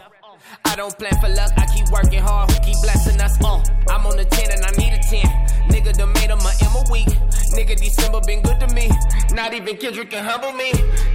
I 0.65 0.75
don't 0.75 0.97
plan 0.97 1.13
for 1.21 1.29
luck, 1.29 1.51
I 1.57 1.65
keep 1.73 1.89
working 1.89 2.21
hard, 2.21 2.51
who 2.51 2.59
keep 2.59 2.77
blessing 2.81 3.19
us, 3.21 3.37
uh. 3.43 3.61
I'm 3.89 4.05
on 4.05 4.17
the 4.17 4.25
10 4.25 4.51
and 4.51 4.65
I 4.65 4.71
need 4.81 4.93
a 4.93 5.01
10. 5.01 5.45
Nigga 5.69 5.93
done 5.93 6.11
made 6.13 6.29
him 6.29 6.39
a 6.39 6.51
M 6.65 6.75
a 6.75 6.83
week. 6.91 7.09
Nigga 7.55 7.75
December 7.77 8.19
been 8.25 8.41
good 8.41 8.59
to 8.59 8.67
me. 8.73 8.89
Not 9.31 9.53
even 9.53 9.77
Kendrick 9.77 10.09
can 10.11 10.23
humble 10.25 10.51
me. 10.53 10.71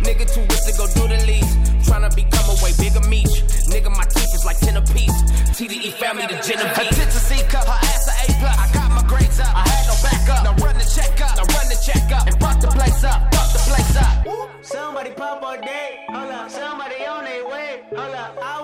Nigga 0.07 0.25
too 0.27 0.41
rich 0.41 0.65
to 0.67 0.73
go 0.79 0.87
do 0.95 1.09
the 1.09 1.21
least. 1.27 1.53
Tryna 1.87 2.15
become 2.15 2.47
a 2.49 2.57
way 2.63 2.73
bigger 2.79 3.05
meat. 3.09 3.29
Nigga, 3.69 3.91
my 3.91 4.05
teeth 4.05 4.35
is 4.35 4.45
like 4.45 4.59
10 4.61 4.77
apiece. 4.77 5.19
TDE 5.57 5.93
family 5.99 6.27
to 6.27 6.37
Genevieve. 6.43 6.77
Her 6.77 6.85
tits 6.85 7.17
a 7.17 7.21
C 7.21 7.43
cup, 7.49 7.67
her 7.67 7.81
ass 7.91 8.09
a 8.09 8.15
A 8.25 8.39
plus. 8.39 8.57
I 8.59 8.67
got 8.73 8.89
my 8.91 9.03
grades 9.09 9.41
up, 9.41 9.53
I 9.55 9.69
had 9.69 9.85
no 9.87 9.97
backup. 10.03 10.45
Now 10.45 10.65
run 10.65 10.79
the 10.79 10.87
check 10.87 11.21
up, 11.21 11.37
now 11.37 11.47
run 11.55 11.69
the 11.69 11.79
check 11.85 12.07
up. 12.13 12.27
And 12.27 12.41
fuck 12.41 12.61
the 12.61 12.69
place 12.69 13.05
up, 13.05 13.35
fuck 13.35 13.53
the 13.53 13.63
place 13.69 13.97
up. 13.97 14.17
Somebody 14.63 15.11
pop 15.11 15.43
all 15.43 15.61
day, 15.61 16.05
hold 16.09 16.31
up. 16.31 16.51
Somebody 16.51 17.05
on 17.05 17.25
their 17.25 17.47
way, 17.49 17.83
hold 17.91 18.15
up. 18.15 18.39
I 18.41 18.60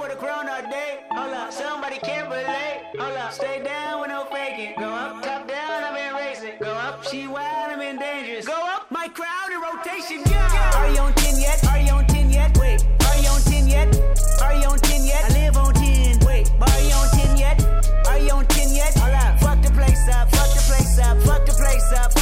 Somebody 1.51 1.99
can't 1.99 2.29
relate, 2.29 2.83
hold 2.99 3.17
up. 3.17 3.33
Stay 3.33 3.63
down 3.63 4.01
with 4.01 4.11
no 4.11 4.25
faking. 4.33 4.75
Go 4.79 4.89
up, 4.89 5.23
top 5.23 5.47
down, 5.49 5.85
I've 5.85 5.95
been 5.95 6.15
racing. 6.15 6.59
Go 6.61 6.73
up, 6.73 7.05
she 7.05 7.29
wild, 7.29 7.73
I'm 7.73 7.81
in 7.81 7.99
dangerous. 7.99 8.47
Go 8.47 8.55
up, 8.55 8.91
my 8.91 9.09
crowd 9.09 9.51
in 9.53 9.61
rotation, 9.61 10.23
yeah. 10.31 10.73
Are 10.77 10.91
you 10.91 10.99
on 11.01 11.15
10 11.15 11.39
yet? 11.39 11.65
Are 11.69 11.79
you 11.79 11.93
on 11.93 12.07
10 12.07 12.31
yet? 12.31 12.59
Wait, 12.59 12.85
are 13.07 13.19
you 13.19 13.29
on 13.29 13.41
10 13.43 13.69
yet? 13.69 13.89
Are 14.43 14.55
you 14.55 14.67
on 14.67 14.79
10 14.79 15.05
yet? 15.05 15.25
I 15.25 15.29
live 15.33 15.57
on 15.57 15.75
10. 15.75 16.21
Wait, 16.27 16.51
are 16.61 16.81
you 16.81 16.95
on 16.95 17.09
10 17.11 17.37
yet? 17.37 17.65
Are 18.09 18.19
you 18.19 18.31
on 18.33 18.47
10 18.47 18.75
yet? 18.75 18.95
Hold 18.99 19.15
up, 19.15 19.41
fuck 19.41 19.63
the 19.63 19.71
place 19.71 20.09
up, 20.09 20.31
fuck 20.31 20.51
the 20.53 20.63
place 20.67 20.99
up, 20.99 21.23
fuck 21.23 21.47
the 21.47 21.53
place 21.53 21.93
up, 21.93 22.13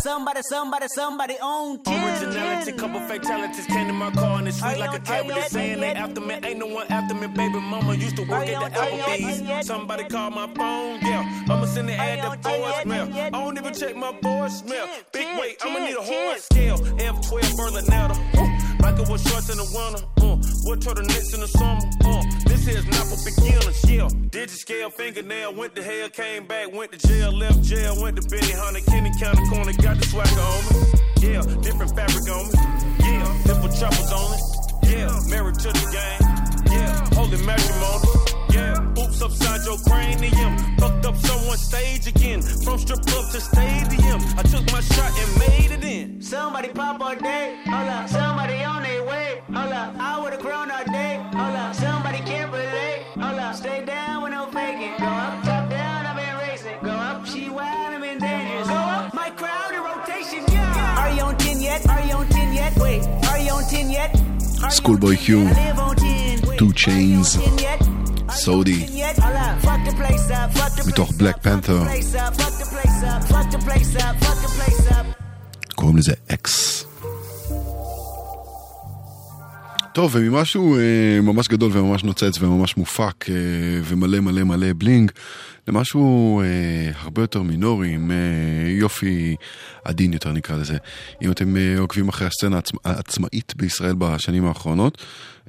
Somebody, 0.00 0.40
somebody, 0.48 0.86
somebody 0.88 1.34
on 1.42 1.82
10. 1.82 2.22
Originality, 2.24 2.72
couple 2.72 3.00
fatalities 3.00 3.66
came 3.66 3.88
in 3.90 3.96
my 3.96 4.10
car 4.10 4.38
and 4.38 4.48
it's 4.48 4.58
sweet 4.58 4.78
like 4.78 4.98
a 4.98 5.00
cat 5.00 5.26
with 5.26 5.36
a 5.36 5.42
saying 5.42 5.78
they 5.80 5.92
after 5.92 6.22
me. 6.22 6.38
Ain't 6.42 6.58
no 6.58 6.68
one 6.68 6.86
after 6.88 7.14
me, 7.14 7.26
baby 7.26 7.60
mama 7.60 7.94
used 7.94 8.16
to 8.16 8.22
work 8.22 8.48
at 8.48 8.72
the 8.72 8.78
Applebee's. 8.78 9.66
Somebody 9.66 10.04
called 10.04 10.34
my 10.34 10.46
phone, 10.54 11.00
yeah. 11.02 11.44
I'ma 11.50 11.66
send 11.66 11.90
the 11.90 11.94
ad 11.96 12.22
to 12.22 12.48
voicemail. 12.48 13.14
I 13.14 13.28
don't 13.30 13.58
even 13.58 13.74
check 13.74 13.94
my 13.94 14.12
voicemail. 14.12 14.88
Big 15.12 15.38
weight, 15.38 15.58
I'ma 15.62 15.80
need 15.80 15.96
a 15.96 16.02
horse 16.02 16.44
scale. 16.44 16.78
F12 16.78 17.42
Berlinetta. 17.58 18.80
Michael 18.80 19.04
with 19.12 19.28
shorts 19.28 19.50
in 19.50 19.58
the 19.58 19.68
winter. 19.74 20.02
Uh, 20.16 20.36
what 20.64 20.80
turtlenecks 20.80 21.34
in 21.34 21.40
the 21.40 21.48
summer. 21.48 21.80
Uh, 22.04 22.22
this 22.64 22.74
here's 22.74 22.86
not 22.86 23.06
for 23.06 23.18
beginners, 23.24 23.90
yeah. 23.90 24.08
Digit 24.30 24.50
scale 24.50 24.90
fingernail, 24.90 25.54
went 25.54 25.74
to 25.76 25.82
hell, 25.82 26.08
came 26.08 26.46
back, 26.46 26.72
went 26.72 26.92
to 26.92 26.98
jail, 27.08 27.32
left 27.32 27.62
jail, 27.62 28.00
went 28.00 28.20
to 28.20 28.28
Benny 28.28 28.52
Hunter, 28.52 28.80
Kenny 28.80 29.10
County 29.20 29.46
Corner, 29.48 29.72
got 29.82 29.98
the 29.98 30.06
swagger 30.06 30.40
on 30.40 30.60
me. 30.68 31.32
Yeah, 31.32 31.42
different 31.62 31.94
fabric 31.94 32.28
on 32.30 32.46
me. 32.46 32.54
Yeah, 33.00 33.42
different 33.44 33.76
choppers 33.76 34.12
on 34.12 34.34
it. 34.34 34.90
Yeah, 34.90 35.20
married 35.28 35.56
to 35.56 35.68
the 35.68 35.86
game. 35.92 36.72
Yeah, 36.72 37.14
holy 37.14 37.44
matrimony. 37.44 38.29
Yeah, 38.52 39.02
oops 39.02 39.22
upside 39.22 39.64
your 39.64 39.78
cranium. 39.78 40.56
Fucked 40.78 41.06
up 41.06 41.16
someone's 41.16 41.62
stage 41.62 42.06
again. 42.06 42.42
From 42.42 42.78
strip 42.78 43.00
club 43.06 43.30
to 43.32 43.40
stadium. 43.40 44.20
I 44.38 44.42
took 44.42 44.70
my 44.72 44.80
shot 44.80 45.12
and 45.18 45.38
made 45.38 45.70
it 45.70 45.84
in. 45.84 46.20
Somebody 46.22 46.68
pop 46.68 47.00
all 47.00 47.14
day, 47.16 47.58
hold 47.66 47.88
up. 47.88 48.08
Somebody 48.08 48.62
on 48.62 48.82
their 48.82 49.04
way, 49.04 49.42
hold 49.52 49.72
up. 49.72 49.94
I 49.98 50.20
would've 50.22 50.40
grown 50.40 50.70
all 50.70 50.84
day, 50.84 51.16
hold 51.32 51.56
up. 51.56 51.74
Somebody 51.74 52.18
can't 52.18 52.50
relate, 52.52 53.02
hold 53.14 53.38
up. 53.38 53.54
Stay 53.54 53.84
down 53.84 54.22
with 54.22 54.32
no 54.32 54.46
faking. 54.46 54.94
Go 54.98 55.06
up, 55.06 55.42
top 55.44 55.70
down, 55.70 56.06
I've 56.06 56.16
been 56.16 56.48
racing. 56.48 56.78
Go 56.82 56.90
up, 56.90 57.26
she 57.26 57.48
wild, 57.50 57.94
I'm 57.94 58.02
in 58.04 58.18
dangerous. 58.18 58.68
Go 58.68 58.74
up, 58.74 59.14
my 59.14 59.30
crowd 59.30 59.72
in 59.74 59.82
rotation, 59.82 60.44
yeah. 60.52 60.98
Are 60.98 61.10
you 61.14 61.22
on 61.22 61.36
10 61.38 61.60
yet? 61.60 61.88
Are 61.88 62.04
you 62.06 62.14
on 62.14 62.28
10 62.28 62.54
yet? 62.54 62.76
Wait, 62.78 63.02
are 63.28 63.38
you 63.38 63.50
on 63.52 63.64
10 63.64 63.90
yet? 63.90 64.14
Are 64.14 64.18
you 64.18 64.64
on 64.64 64.70
Schoolboy 64.70 65.14
10 65.16 65.24
Q, 65.24 65.38
yet? 65.42 65.56
I 65.56 65.68
live 65.68 65.78
on 65.78 65.96
10. 65.96 66.40
Wait, 66.48 66.58
Two 66.58 66.64
are 66.64 66.68
you 66.68 66.68
on 66.68 66.74
Chains, 66.74 67.36
10 68.30 68.34
yet? 68.34 68.44
סודי, 68.44 68.86
מתוך 70.86 71.12
בלק 71.16 71.36
פנתר, 71.42 71.82
קוראים 75.74 75.96
לזה 75.96 76.12
אקס. 76.32 76.89
טוב, 80.00 80.10
וממשהו 80.14 80.76
אה, 80.76 81.20
ממש 81.22 81.48
גדול 81.48 81.70
וממש 81.74 82.04
נוצץ 82.04 82.38
וממש 82.40 82.76
מופק 82.76 83.30
אה, 83.30 83.34
ומלא 83.84 84.20
מלא 84.20 84.44
מלא 84.44 84.66
בלינג, 84.78 85.10
למשהו 85.68 86.40
אה, 86.40 86.46
הרבה 87.00 87.22
יותר 87.22 87.42
מינורי, 87.42 87.94
עם 87.94 88.10
אה, 88.10 88.70
יופי 88.70 89.36
עדין 89.84 90.12
יותר 90.12 90.32
נקרא 90.32 90.56
לזה. 90.56 90.76
אם 91.22 91.30
אתם 91.30 91.56
אה, 91.56 91.78
עוקבים 91.78 92.08
אחרי 92.08 92.26
הסצנה 92.26 92.56
העצמ, 92.56 92.76
העצמאית 92.84 93.54
בישראל 93.56 93.94
בשנים 93.98 94.46
האחרונות, 94.46 95.02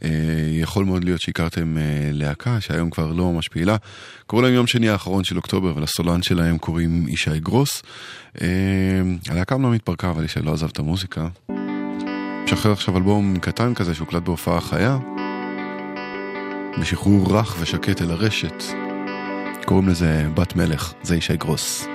אה, 0.04 0.10
יכול 0.52 0.86
מאוד 0.86 1.04
להיות 1.04 1.22
שהכרתם 1.22 1.78
אה, 1.78 2.10
להקה 2.14 2.62
שהיום 2.62 2.90
כבר 2.90 3.12
לא 3.12 3.32
ממש 3.32 3.48
פעילה. 3.48 3.76
קוראים 4.28 4.46
להם 4.46 4.56
יום 4.56 4.68
שני 4.68 4.90
האחרון 4.90 5.24
של 5.24 5.38
אוקטובר, 5.38 5.74
ולסולן 5.76 6.22
שלהם 6.22 6.58
קוראים 6.58 7.08
ישי 7.08 7.40
גרוס. 7.40 7.82
אה, 8.42 8.48
הלהקה 9.30 9.56
אמנם 9.56 9.74
התפרקה, 9.74 10.10
אבל 10.10 10.26
ישי 10.26 10.40
לא 10.40 10.54
עזב 10.54 10.68
את 10.68 10.80
המוזיקה. 10.80 11.28
משחרר 12.54 12.72
עכשיו 12.72 12.98
אלבום 12.98 13.40
קטן 13.40 13.74
כזה 13.74 13.96
שהוקלט 13.96 14.24
בהופעה 14.24 14.62
חיה, 14.62 14.98
בשחרור 16.80 17.38
רך 17.38 17.56
ושקט 17.60 18.02
אל 18.02 18.12
הרשת. 18.12 18.64
קוראים 19.66 19.90
לזה 19.90 20.28
בת 20.34 20.56
מלך, 20.56 20.94
זה 21.02 21.16
ישי 21.16 21.38
גרוס. 21.38 21.88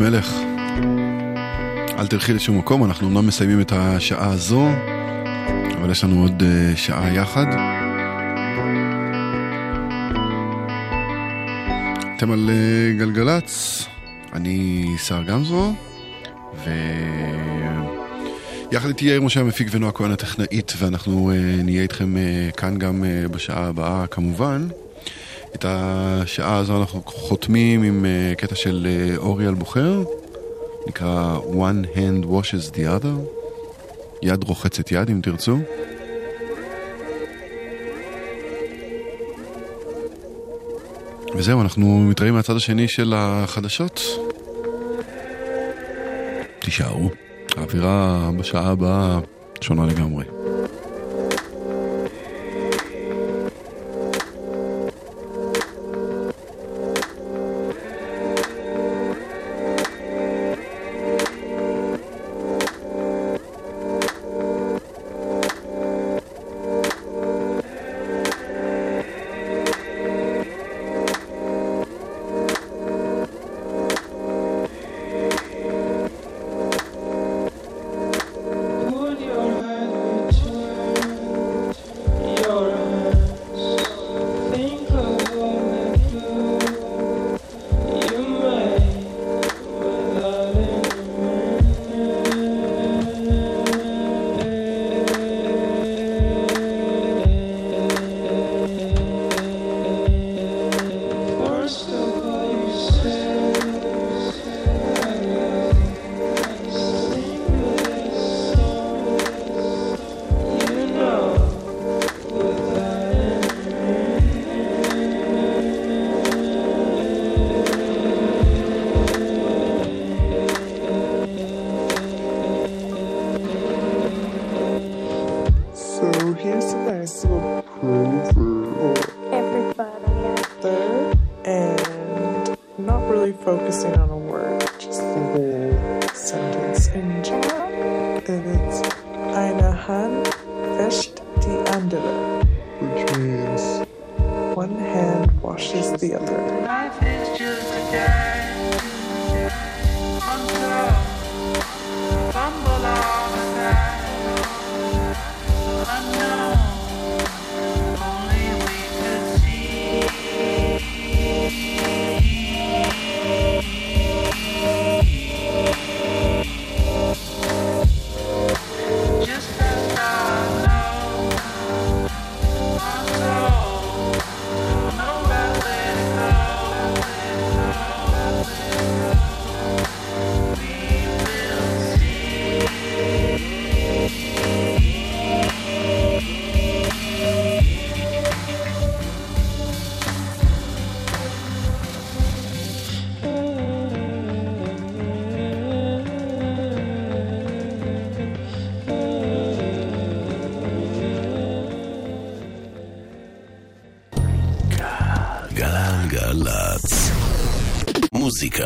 מלך? 0.00 0.34
אל 1.98 2.06
תלכי 2.06 2.32
לשום 2.32 2.58
מקום, 2.58 2.84
אנחנו 2.84 3.06
אומנם 3.06 3.26
מסיימים 3.26 3.60
את 3.60 3.72
השעה 3.72 4.30
הזו, 4.30 4.68
אבל 5.78 5.90
יש 5.90 6.04
לנו 6.04 6.22
עוד 6.22 6.42
uh, 6.42 6.76
שעה 6.76 7.14
יחד. 7.14 7.46
אתם 12.16 12.30
על 12.30 12.50
uh, 12.50 12.98
גלגלצ, 12.98 13.84
אני 14.32 14.86
שר 14.98 15.22
גמזו, 15.22 15.74
ויחד 18.70 18.88
איתי 18.88 19.04
יאיר 19.04 19.22
משה 19.22 19.40
המפיק 19.40 19.68
ונועה 19.70 19.92
כהן 19.92 20.10
הטכנאית, 20.10 20.72
ואנחנו 20.78 21.30
uh, 21.30 21.34
נהיה 21.64 21.82
איתכם 21.82 22.14
כאן 22.56 22.78
גם 22.78 23.04
בשעה 23.30 23.66
הבאה 23.66 24.06
כמובן. 24.06 24.68
את 25.54 25.64
השעה 25.68 26.56
הזו 26.56 26.80
אנחנו 26.80 27.02
חותמים 27.04 27.82
עם 27.82 28.04
uh, 28.04 28.36
קטע 28.36 28.54
של 28.54 28.86
uh, 28.86 29.18
אורי 29.18 29.48
אלבוחר, 29.48 30.02
נקרא 30.86 31.38
One 31.52 31.96
Hand 31.96 32.26
Washes 32.26 32.74
the 32.74 33.02
Other, 33.02 33.40
יד 34.22 34.44
רוחצת 34.44 34.92
יד 34.92 35.10
אם 35.10 35.20
תרצו. 35.22 35.58
וזהו, 41.34 41.60
אנחנו 41.60 41.98
מתראים 41.98 42.34
מהצד 42.34 42.56
השני 42.56 42.88
של 42.88 43.14
החדשות. 43.16 44.02
תישארו, 46.58 47.10
האווירה 47.56 48.30
בשעה 48.38 48.70
הבאה 48.70 49.18
שונה 49.60 49.86
לגמרי. 49.86 50.39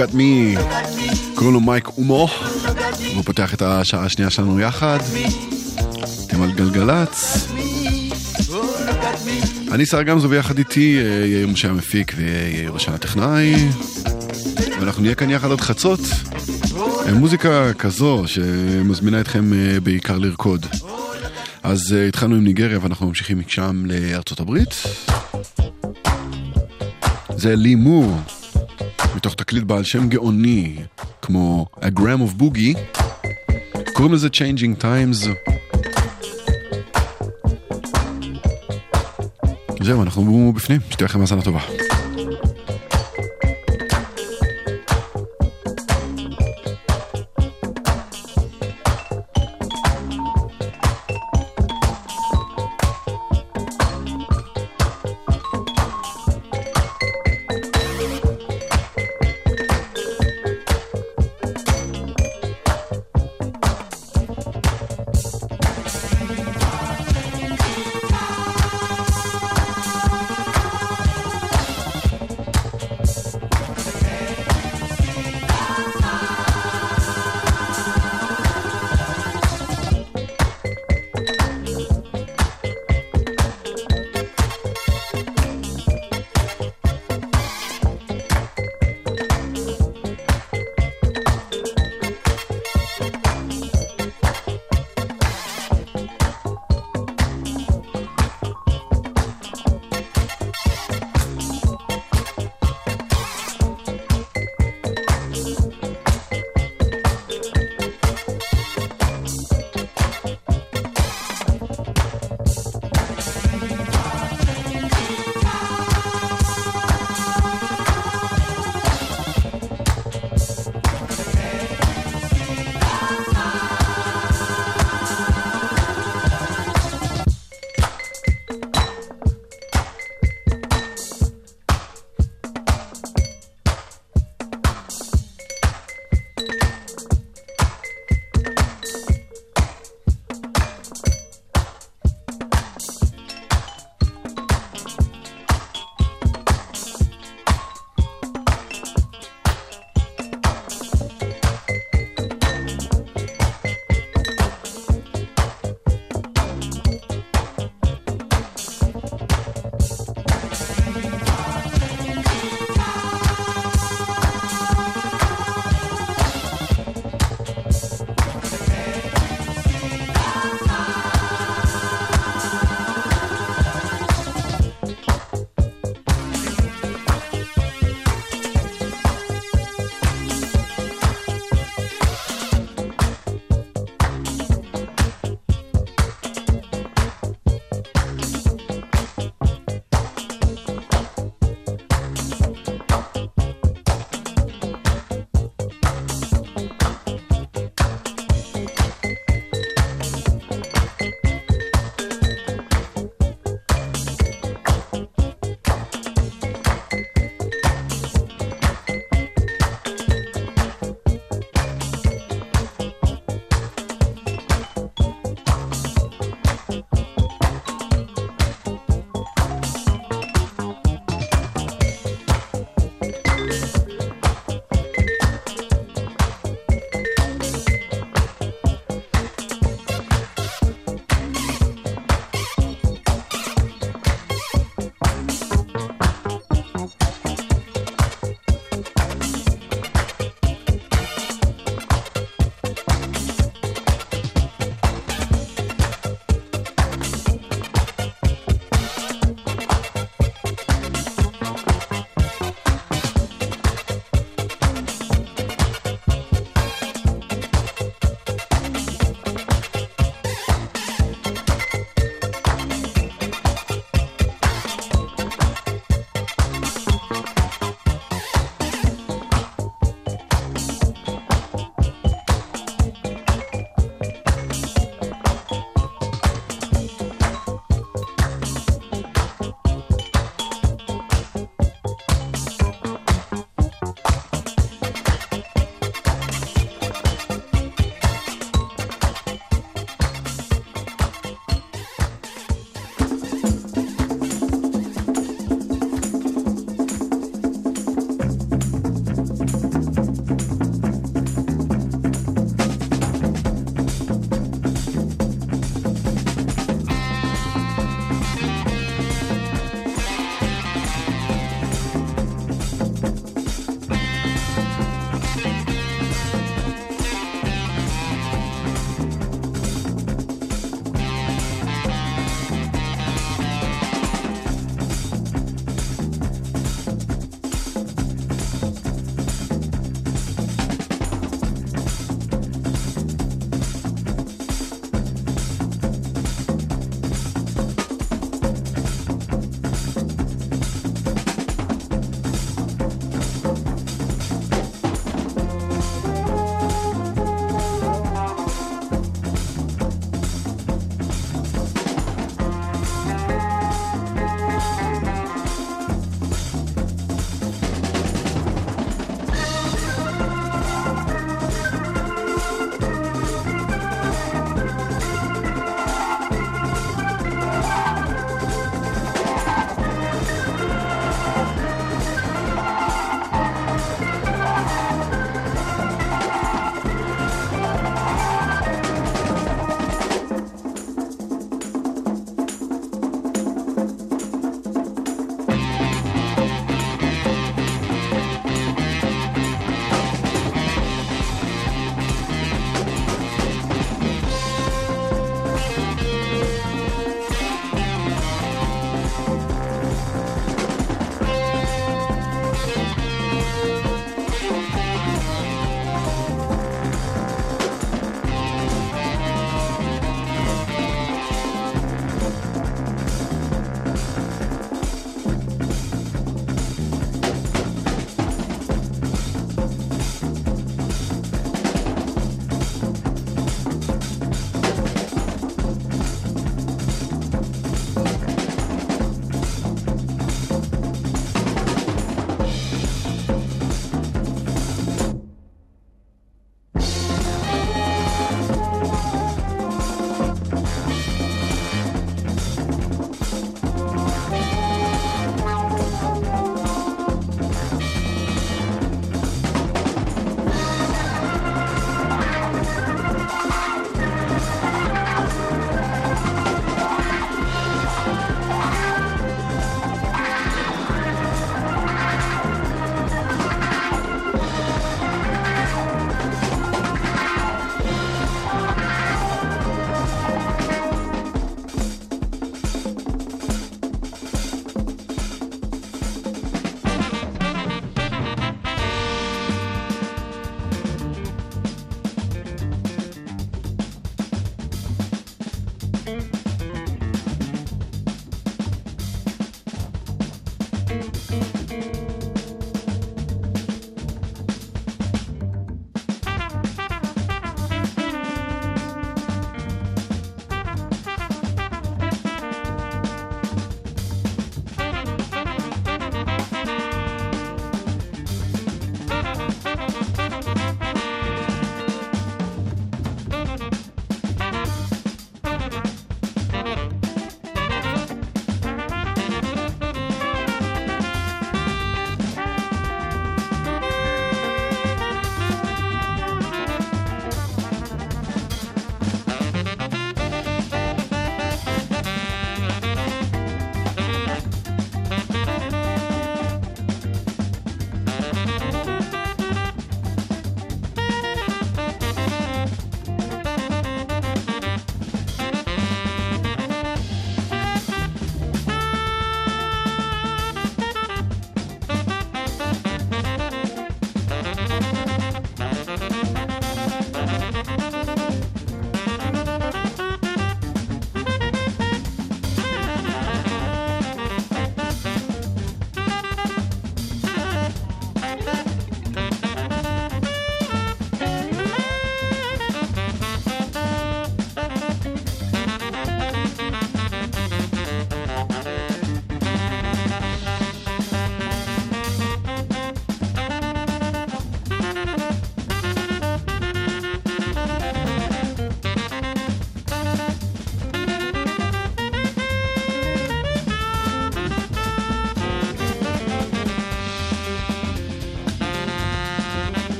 Look 0.00 0.10
at 0.10 0.14
me. 0.14 0.60
קוראים 1.34 1.54
לו 1.54 1.60
מייק 1.60 1.88
אומו. 1.88 2.28
והוא 3.12 3.24
פותח 3.24 3.54
את 3.54 3.62
השעה 3.62 4.04
השנייה 4.04 4.30
שלנו 4.30 4.60
יחד. 4.60 4.98
אתם 6.26 6.42
על 6.42 6.52
גלגלצ. 6.52 7.48
אני 9.72 9.86
שר 9.86 10.02
גמזו 10.02 10.30
ויחד 10.30 10.58
איתי 10.58 10.98
אה, 10.98 11.26
יאיר 11.26 11.46
משה 11.46 11.68
המפיק 11.68 12.12
ויאיר 12.16 12.70
ראשן 12.72 12.92
הטכנאי. 12.92 13.54
ואנחנו 14.80 15.02
נהיה 15.02 15.14
כאן 15.14 15.30
יחד 15.30 15.50
עד 15.50 15.60
חצות. 15.60 16.00
מוזיקה 17.12 17.72
כזו 17.74 18.22
שמזמינה 18.26 19.20
אתכם 19.20 19.52
אה, 19.52 19.80
בעיקר 19.80 20.18
לרקוד. 20.18 20.66
אז 21.62 21.92
אה, 21.92 22.08
התחלנו 22.08 22.34
עם 22.34 22.44
ניגריה 22.44 22.78
ואנחנו 22.82 23.06
ממשיכים 23.06 23.38
משם 23.38 23.84
לארצות 23.86 24.40
הברית. 24.40 24.74
זה 27.36 27.56
לי 27.56 27.74
מור, 27.74 28.16
מתוך 29.20 29.34
תקליט 29.34 29.64
בעל 29.64 29.84
שם 29.84 30.08
גאוני, 30.08 30.76
כמו 31.22 31.66
A 31.76 31.98
Gram 31.98 32.20
of 32.28 32.42
Boogie. 32.42 32.78
קוראים 33.92 34.14
לזה 34.14 34.28
Changing 34.28 34.82
Times. 34.82 35.28
זהו, 39.80 40.02
אנחנו 40.02 40.52
בפנים, 40.52 40.80
שתהיה 40.90 41.04
לכם 41.04 41.20
האזנה 41.20 41.42
טובה. 41.42 41.60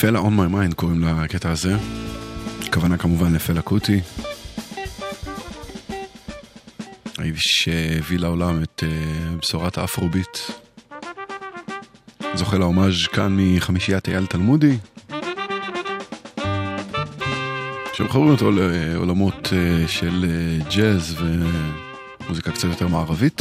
Fela 0.00 0.18
on 0.18 0.36
my 0.36 0.46
mind 0.46 0.74
קוראים 0.74 1.00
לקטע 1.04 1.50
הזה. 1.50 1.76
הכוונה 2.66 2.96
כמובן 2.96 3.34
לפלה 3.34 3.62
קוטי. 3.62 4.00
האיש 7.18 7.40
שהביא 7.40 8.18
לעולם 8.18 8.62
את 8.62 8.82
uh, 8.82 9.36
בשורת 9.40 9.78
האפרוביט. 9.78 10.38
זוכה 12.34 12.58
להומאז' 12.58 13.06
כאן 13.12 13.36
מחמישיית 13.38 14.08
אייל 14.08 14.26
תלמודי. 14.26 14.76
שמחברים 17.92 18.30
אותו 18.30 18.50
לעולמות 18.50 19.46
uh, 19.46 19.88
של 19.88 20.24
uh, 20.24 20.74
ג'אז 20.76 21.16
ומוזיקה 21.20 22.52
קצת 22.52 22.68
יותר 22.68 22.88
מערבית. 22.88 23.39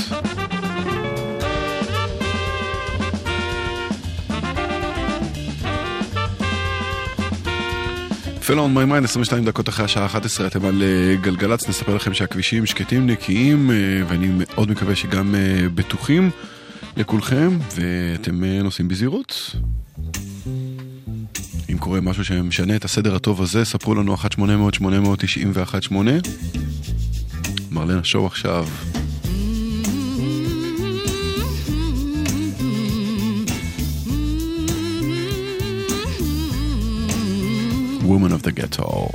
פלו 8.49 8.61
און 8.61 8.73
מי 8.73 8.85
מיין, 8.85 9.03
22 9.03 9.45
דקות 9.45 9.69
אחרי 9.69 9.85
השעה 9.85 10.05
11, 10.05 10.47
אתם 10.47 10.65
על 10.65 10.83
אה, 10.83 11.15
גלגלצ, 11.21 11.69
נספר 11.69 11.95
לכם 11.95 12.13
שהכבישים 12.13 12.65
שקטים, 12.65 13.07
נקיים, 13.07 13.71
אה, 13.71 13.75
ואני 14.07 14.29
מאוד 14.31 14.71
מקווה 14.71 14.95
שגם 14.95 15.35
אה, 15.35 15.69
בטוחים 15.75 16.29
לכולכם, 16.97 17.57
ואתם 17.75 18.43
נוסעים 18.43 18.87
בזהירות. 18.87 19.55
אם 21.71 21.77
קורה 21.77 22.01
משהו 22.01 22.25
שמשנה 22.25 22.75
את 22.75 22.85
הסדר 22.85 23.15
הטוב 23.15 23.41
הזה, 23.41 23.65
ספרו 23.65 23.95
לנו 23.95 24.15
1-800-891-8. 24.15 25.93
מרלנה 27.71 28.03
שואו 28.03 28.27
עכשיו. 28.27 28.67
Woman 38.09 38.33
of 38.33 38.41
the 38.41 38.51
Ghetto. 38.51 39.11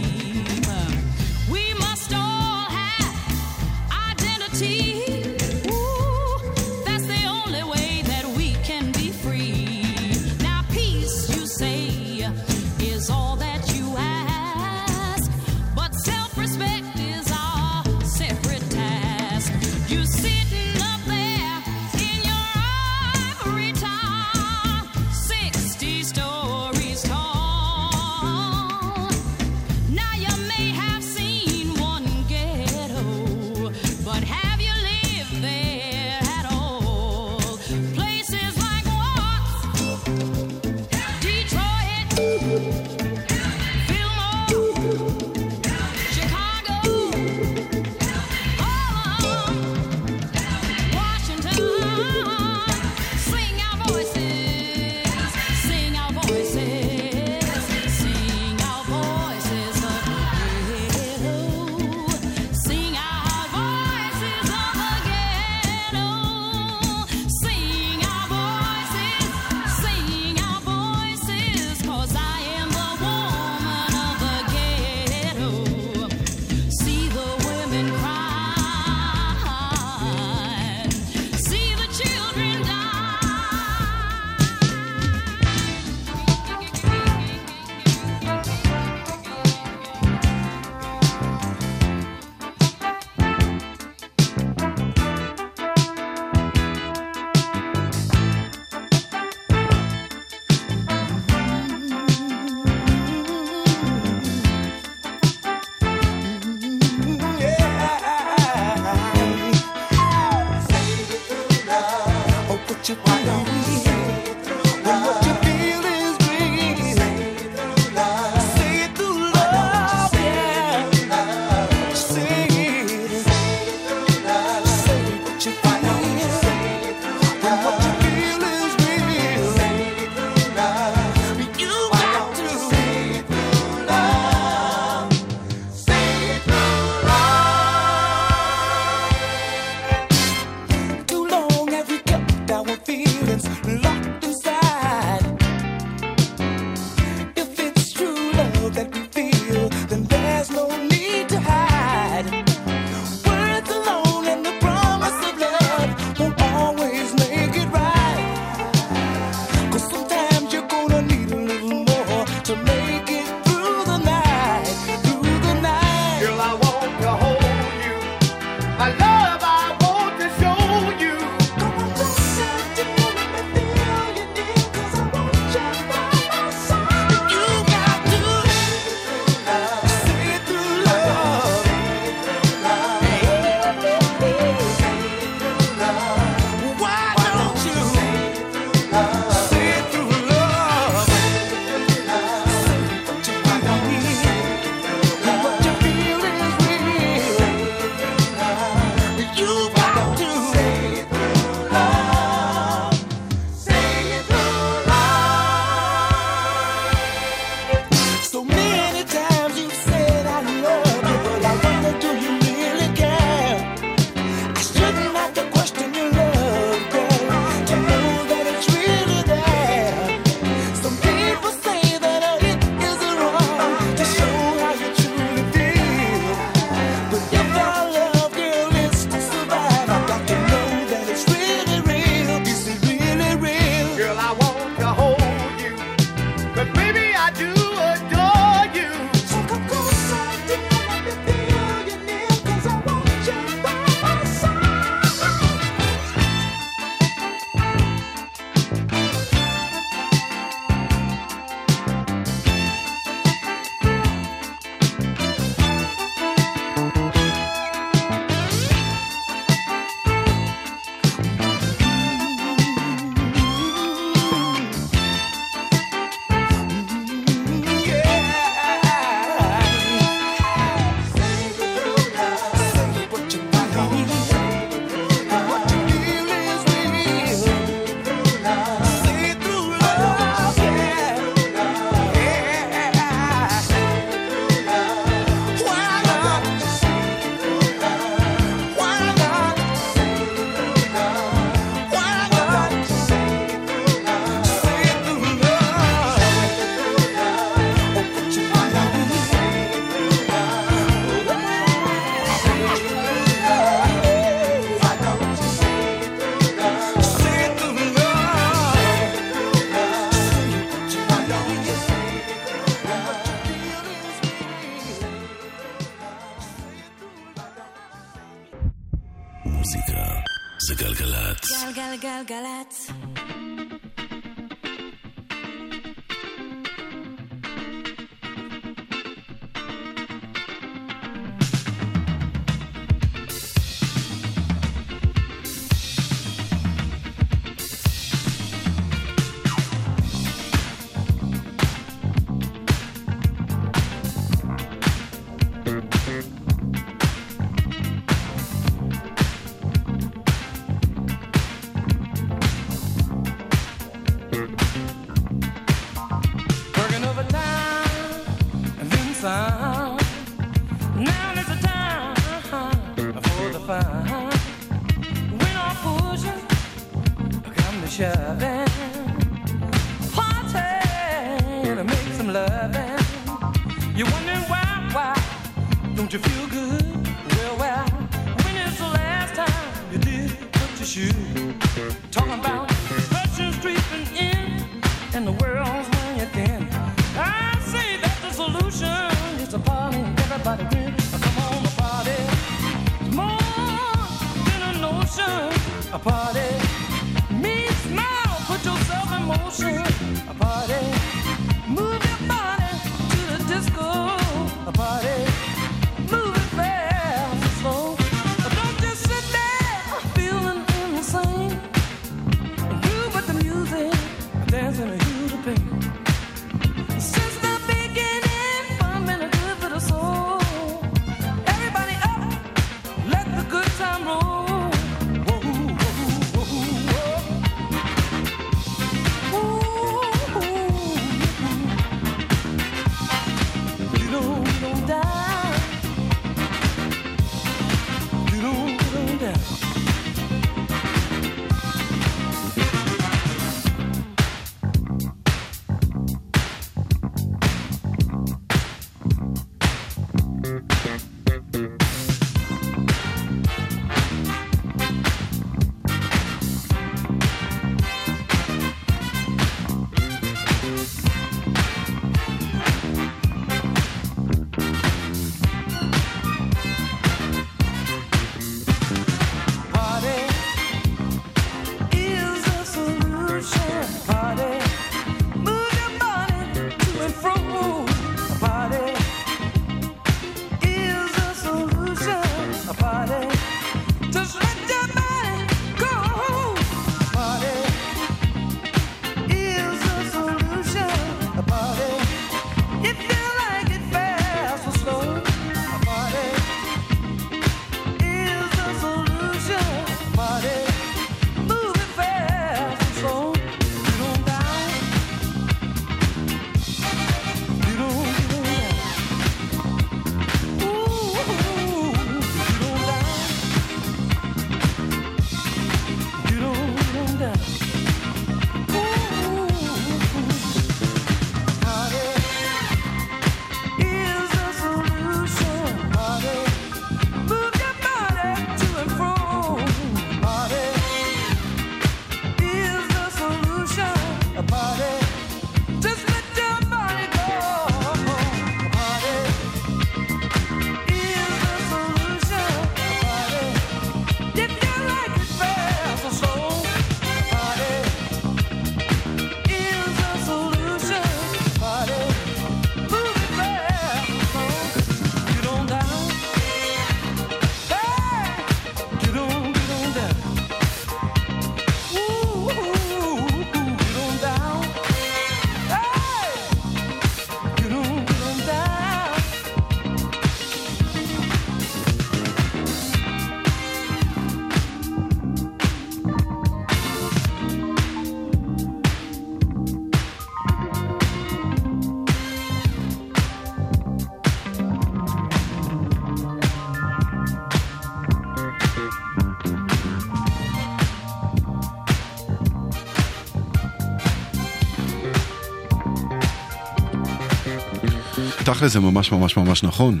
תכל'ס 598.54 598.72
זה 598.72 598.80
ממש 598.80 599.12
ממש 599.12 599.36
ממש 599.36 599.62
נכון. 599.62 600.00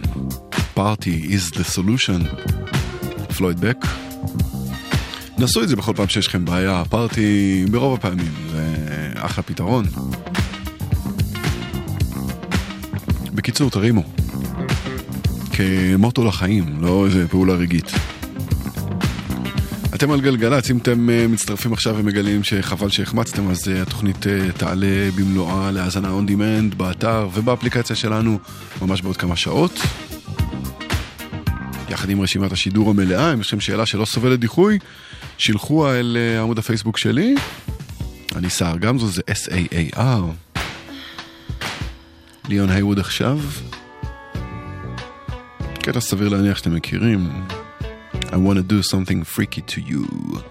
Party 0.76 1.26
is 1.28 1.54
the 1.54 1.76
solution. 1.76 2.44
פלויד 3.36 3.60
בק. 3.60 3.86
נסו 5.38 5.62
את 5.62 5.68
זה 5.68 5.76
בכל 5.76 5.92
פעם 5.96 6.08
שיש 6.08 6.26
לכם 6.26 6.44
בעיה, 6.44 6.82
Party 6.90 7.70
ברוב 7.70 7.94
הפעמים 7.94 8.32
זה 8.50 8.66
אחלה 9.16 9.42
פתרון. 9.42 9.84
בקיצור, 13.34 13.70
תרימו. 13.70 14.02
כמוטו 15.52 16.24
לחיים, 16.24 16.64
לא 16.80 17.06
איזה 17.06 17.28
פעולה 17.28 17.54
רגעית. 17.54 17.92
אתם 20.02 20.10
על 20.10 20.20
גלגלצ, 20.20 20.70
אם 20.70 20.78
אתם 20.78 21.10
אה, 21.10 21.26
מצטרפים 21.28 21.72
עכשיו 21.72 21.94
ומגלים 21.98 22.42
שחבל 22.42 22.88
שהחמצתם, 22.88 23.50
אז 23.50 23.68
אה, 23.68 23.82
התוכנית 23.82 24.26
אה, 24.26 24.52
תעלה 24.52 25.10
במלואה 25.16 25.70
להאזנה 25.70 26.08
on 26.08 26.28
demand 26.30 26.76
באתר 26.76 27.28
ובאפליקציה 27.34 27.96
שלנו 27.96 28.38
ממש 28.82 29.02
בעוד 29.02 29.16
כמה 29.16 29.36
שעות. 29.36 29.72
יחד 31.88 32.10
עם 32.10 32.20
רשימת 32.20 32.52
השידור 32.52 32.90
המלאה, 32.90 33.32
אם 33.32 33.40
יש 33.40 33.48
לכם 33.48 33.60
שאלה 33.60 33.86
שלא 33.86 34.04
סובלת 34.04 34.40
דיחוי, 34.40 34.78
שילחו 35.38 35.90
אל 35.90 36.16
עמוד 36.42 36.58
הפייסבוק 36.58 36.98
שלי. 36.98 37.34
אני 38.36 38.50
סער 38.50 38.78
גמזו, 38.78 39.06
זה 39.06 39.22
S-A-A-R. 39.30 40.58
ליאון 42.48 42.70
היווד 42.70 42.98
עכשיו. 42.98 43.38
קטע 45.82 46.00
סביר 46.00 46.28
להניח 46.28 46.58
שאתם 46.58 46.74
מכירים. 46.74 47.30
I 48.32 48.36
want 48.36 48.56
to 48.56 48.62
do 48.62 48.82
something 48.82 49.24
freaky 49.24 49.60
to 49.60 49.80
you. 49.82 50.42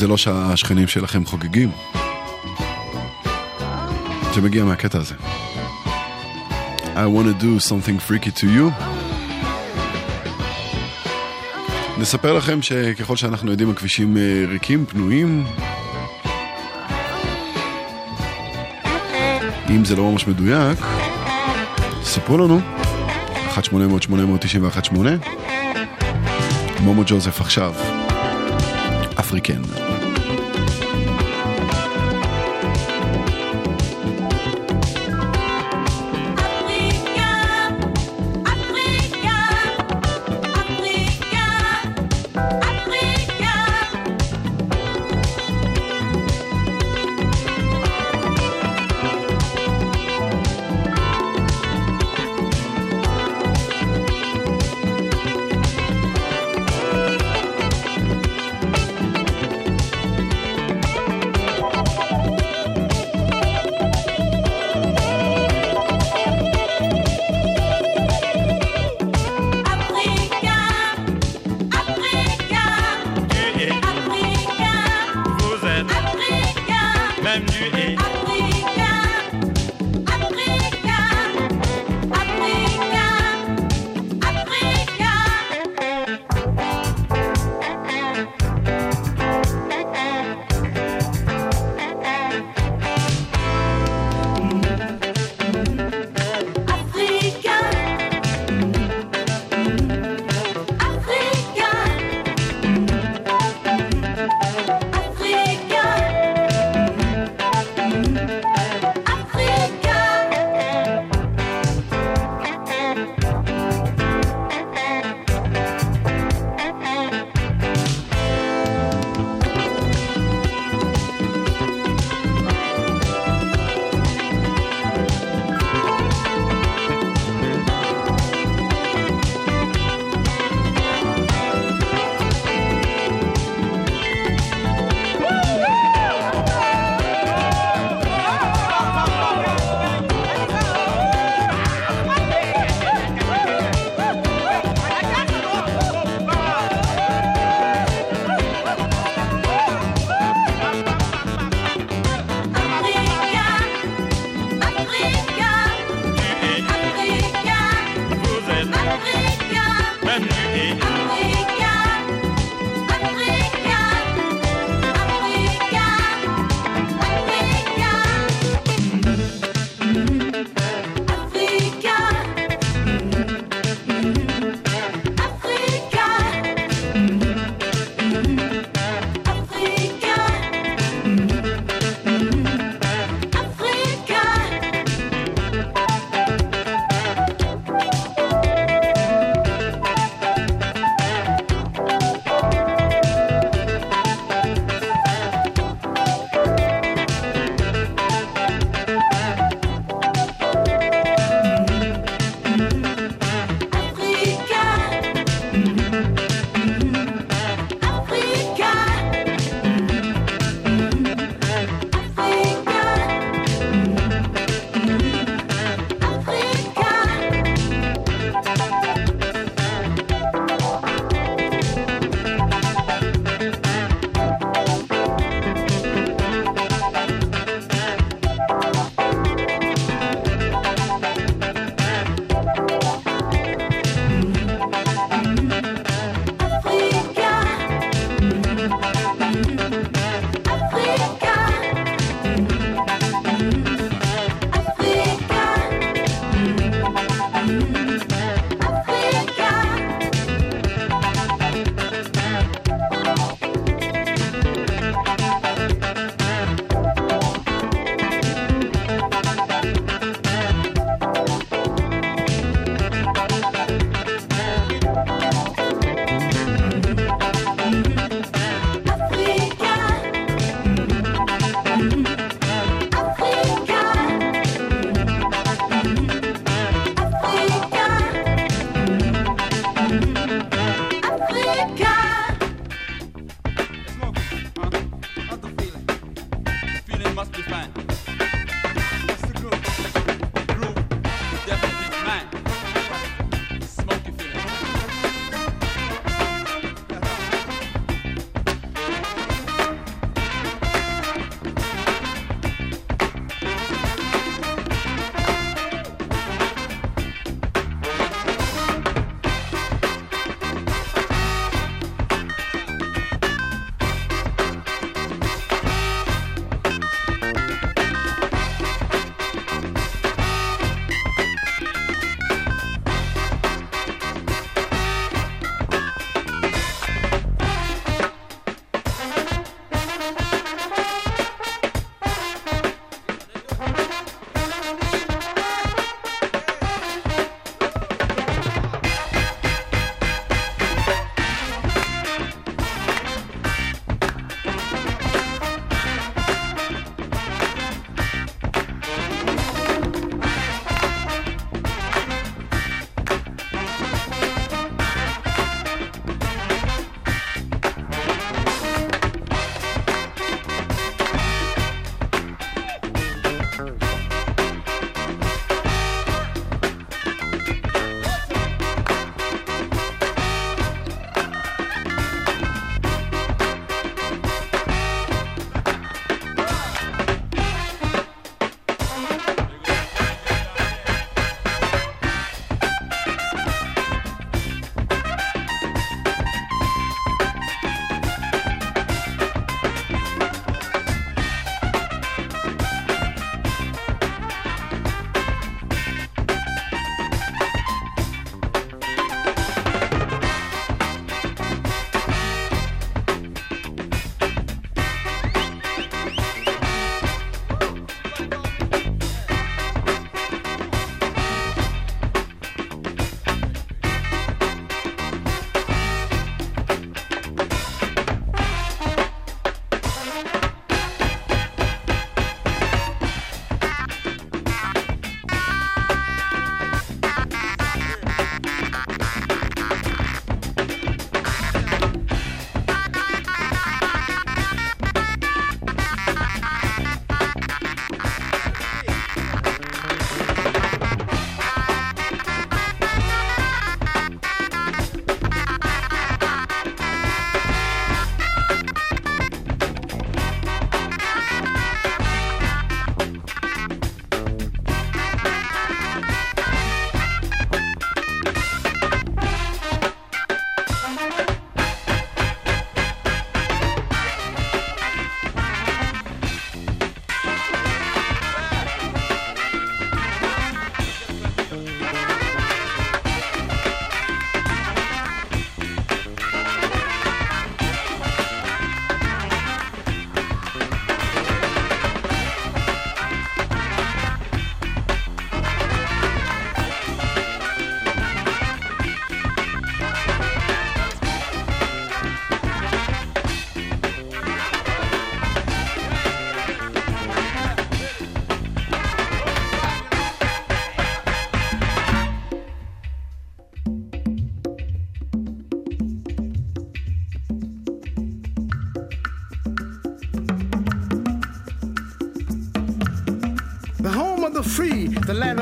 זה 0.00 0.06
לא 0.06 0.16
שהשכנים 0.16 0.88
שלכם 0.88 1.24
חוגגים. 1.24 1.70
זה 4.34 4.40
מגיע 4.40 4.64
מהקטע 4.64 4.98
הזה. 4.98 5.14
I 6.94 7.06
want 7.06 7.26
to 7.26 7.42
do 7.42 7.68
something 7.68 8.10
freaky 8.10 8.30
to 8.40 8.44
you. 8.44 8.84
נספר 11.98 12.32
לכם 12.32 12.62
שככל 12.62 13.16
שאנחנו 13.16 13.50
יודעים 13.50 13.70
הכבישים 13.70 14.16
אה, 14.16 14.44
ריקים, 14.48 14.86
פנויים. 14.86 15.44
אם 19.70 19.84
זה 19.84 19.96
לא 19.96 20.10
ממש 20.12 20.26
מדויק, 20.26 20.78
ספרו 22.02 22.38
לנו. 22.38 22.60
1-800-891-8 23.56 24.96
מומו 26.80 27.02
ג'וזף 27.06 27.40
עכשיו. 27.40 27.74
אפריקן. 29.20 29.89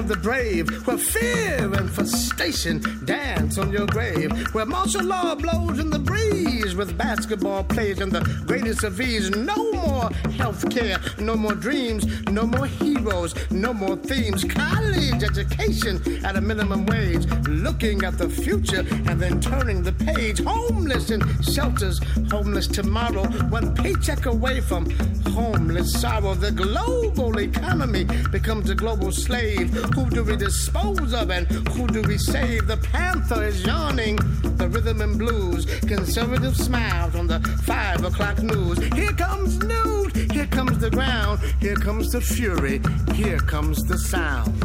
The 0.09 0.17
brave, 0.17 0.87
where 0.87 0.97
fear 0.97 1.71
and 1.75 1.91
frustration 1.91 2.83
dance 3.05 3.59
on 3.59 3.71
your 3.71 3.87
grave, 3.87 4.33
where 4.55 4.65
martial 4.65 5.05
law 5.05 5.35
blows 5.35 5.79
in 5.79 5.91
the 5.91 5.99
breeze 5.99 6.75
with 6.75 6.97
basketball 6.97 7.63
players 7.63 8.01
and 8.01 8.11
the 8.11 8.21
greatest 8.47 8.85
of 8.85 8.99
ease. 9.03 9.29
No 9.31 9.71
more 9.73 10.11
health 10.39 10.71
care, 10.71 10.99
no 11.19 11.37
more 11.37 11.55
dreams, 11.55 12.07
no 12.31 12.47
more 12.47 12.67
heroes, 12.67 13.35
no 13.51 13.75
more 13.75 13.97
themes. 13.97 14.45
College 14.45 15.23
education 15.23 16.25
at 16.25 16.37
a 16.37 16.41
minimum 16.41 16.87
wage, 16.87 17.27
looking 17.47 18.03
at 18.03 18.17
the 18.17 18.31
future 18.31 18.87
and 19.09 19.21
then 19.21 19.39
turning 19.43 19.83
the 19.83 19.93
page. 19.93 20.43
Homeless 20.43 21.11
in 21.11 21.21
shelters, 21.43 22.01
homeless 22.31 22.67
tomorrow, 22.67 23.25
one 23.51 23.75
paycheck 23.75 24.25
away 24.25 24.63
from 24.63 24.87
homeless 25.29 25.93
sorrow. 25.93 26.35
The 26.35 26.53
global 26.53 27.39
economy 27.39 28.05
becomes 28.31 28.71
a 28.71 28.75
global 28.75 29.13
slave. 29.13 29.71
Who 29.95 30.09
do 30.11 30.25
we 30.25 30.37
dispose 30.37 31.13
of 31.13 31.31
and 31.31 31.47
who 31.69 31.87
do 31.87 32.03
we 32.03 32.19
save? 32.19 32.67
The 32.67 32.77
panther 32.79 33.45
is 33.45 33.65
yawning, 33.65 34.17
the 34.57 34.69
rhythm 34.69 35.01
and 35.01 35.19
blues. 35.19 35.67
Conservative 35.81 36.57
smiles 36.57 37.15
on 37.15 37.27
the 37.27 37.41
five 37.65 38.05
o'clock 38.05 38.43
news. 38.43 38.79
Here 38.95 39.13
comes 39.13 39.59
news, 39.59 40.13
here 40.33 40.47
comes 40.47 40.79
the 40.79 40.91
ground, 40.91 41.41
here 41.61 41.77
comes 41.77 42.13
the 42.13 42.21
fury, 42.21 42.81
here 43.15 43.39
comes 43.39 43.85
the 43.85 43.99
sound. 43.99 44.58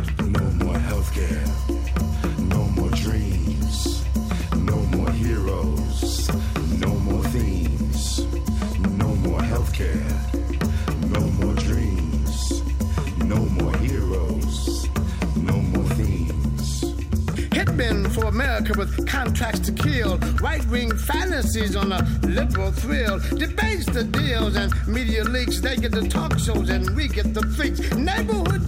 Kill. 19.84 20.18
Right 20.42 20.66
wing 20.68 20.96
fantasies 20.96 21.76
on 21.76 21.92
a 21.92 22.02
liberal 22.24 22.72
thrill. 22.72 23.20
Debates 23.38 23.86
the 23.86 24.04
deals 24.04 24.56
and 24.56 24.72
media 24.88 25.24
leaks. 25.24 25.60
They 25.60 25.76
get 25.76 25.92
the 25.92 26.08
talk 26.08 26.40
shows 26.40 26.70
and 26.70 26.96
we 26.96 27.08
get 27.08 27.34
the 27.34 27.46
freaks. 27.56 27.80
Neighborhood 27.94 28.68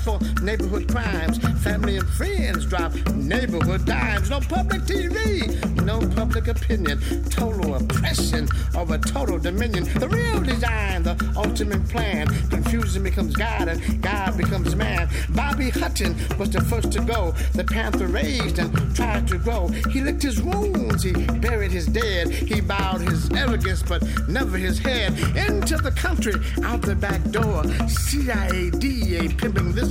for 0.00 0.18
neighborhood 0.42 0.88
crimes. 0.90 1.38
Family 1.62 1.96
and 1.96 2.08
friends 2.08 2.66
drop 2.66 2.94
neighborhood 3.14 3.84
dimes. 3.84 4.30
No 4.30 4.40
public 4.40 4.82
TV, 4.82 5.82
no 5.82 6.00
public 6.14 6.48
opinion. 6.48 7.00
Total 7.30 7.74
oppression 7.74 8.48
over 8.76 8.98
total 8.98 9.38
dominion. 9.38 9.84
The 9.98 10.08
real 10.08 10.40
design, 10.40 11.02
the 11.02 11.16
ultimate 11.36 11.88
plan. 11.88 12.28
Confusion 12.50 13.02
becomes 13.02 13.34
God 13.36 13.68
and 13.68 14.02
God 14.02 14.36
becomes 14.36 14.74
man. 14.74 15.08
Bobby 15.30 15.70
Hutton 15.70 16.16
was 16.38 16.50
the 16.50 16.60
first 16.62 16.92
to 16.92 17.00
go. 17.00 17.32
The 17.54 17.64
panther 17.64 18.06
raised 18.06 18.58
and 18.58 18.96
tried 18.96 19.28
to 19.28 19.38
grow. 19.38 19.68
He 19.90 20.00
licked 20.00 20.22
his 20.22 20.40
wounds, 20.40 21.02
he 21.02 21.12
buried 21.12 21.72
his 21.72 21.86
dead. 21.86 22.30
He 22.30 22.60
bowed 22.60 23.00
his 23.02 23.30
arrogance, 23.32 23.82
but 23.82 24.02
never 24.28 24.56
his 24.56 24.78
head. 24.78 25.12
Into 25.36 25.76
the 25.76 25.92
country, 25.92 26.34
out 26.64 26.82
the 26.82 26.94
back 26.94 27.22
door. 27.30 27.64
CIA, 27.88 28.70
DA 28.70 29.28
pimping 29.28 29.72
this 29.72 29.83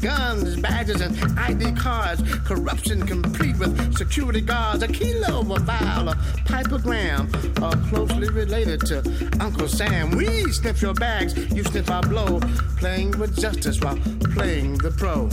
Guns, 0.00 0.56
badges, 0.56 1.00
and 1.00 1.38
ID 1.38 1.72
cards. 1.72 2.22
Corruption 2.44 3.04
complete 3.06 3.58
with 3.58 3.96
security 3.96 4.40
guards. 4.40 4.82
A 4.82 4.88
kilo, 4.88 5.40
a 5.40 5.60
vial, 5.60 6.08
a 6.08 6.14
pipogram. 6.44 7.28
Are 7.62 7.76
closely 7.88 8.28
related 8.28 8.80
to 8.86 8.98
Uncle 9.40 9.68
Sam. 9.68 10.10
We 10.12 10.44
sniff 10.52 10.80
your 10.82 10.94
bags, 10.94 11.36
you 11.52 11.64
sniff 11.64 11.90
our 11.90 12.02
blow. 12.02 12.40
Playing 12.76 13.18
with 13.18 13.38
justice 13.40 13.80
while 13.80 13.98
playing 14.34 14.78
the 14.78 14.90
pro. 14.90 15.28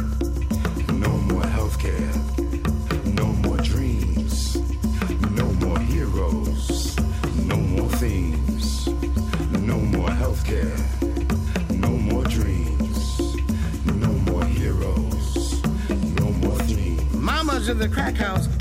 of 17.72 17.80
the 17.80 17.88
crack 17.88 18.16
house 18.16 18.61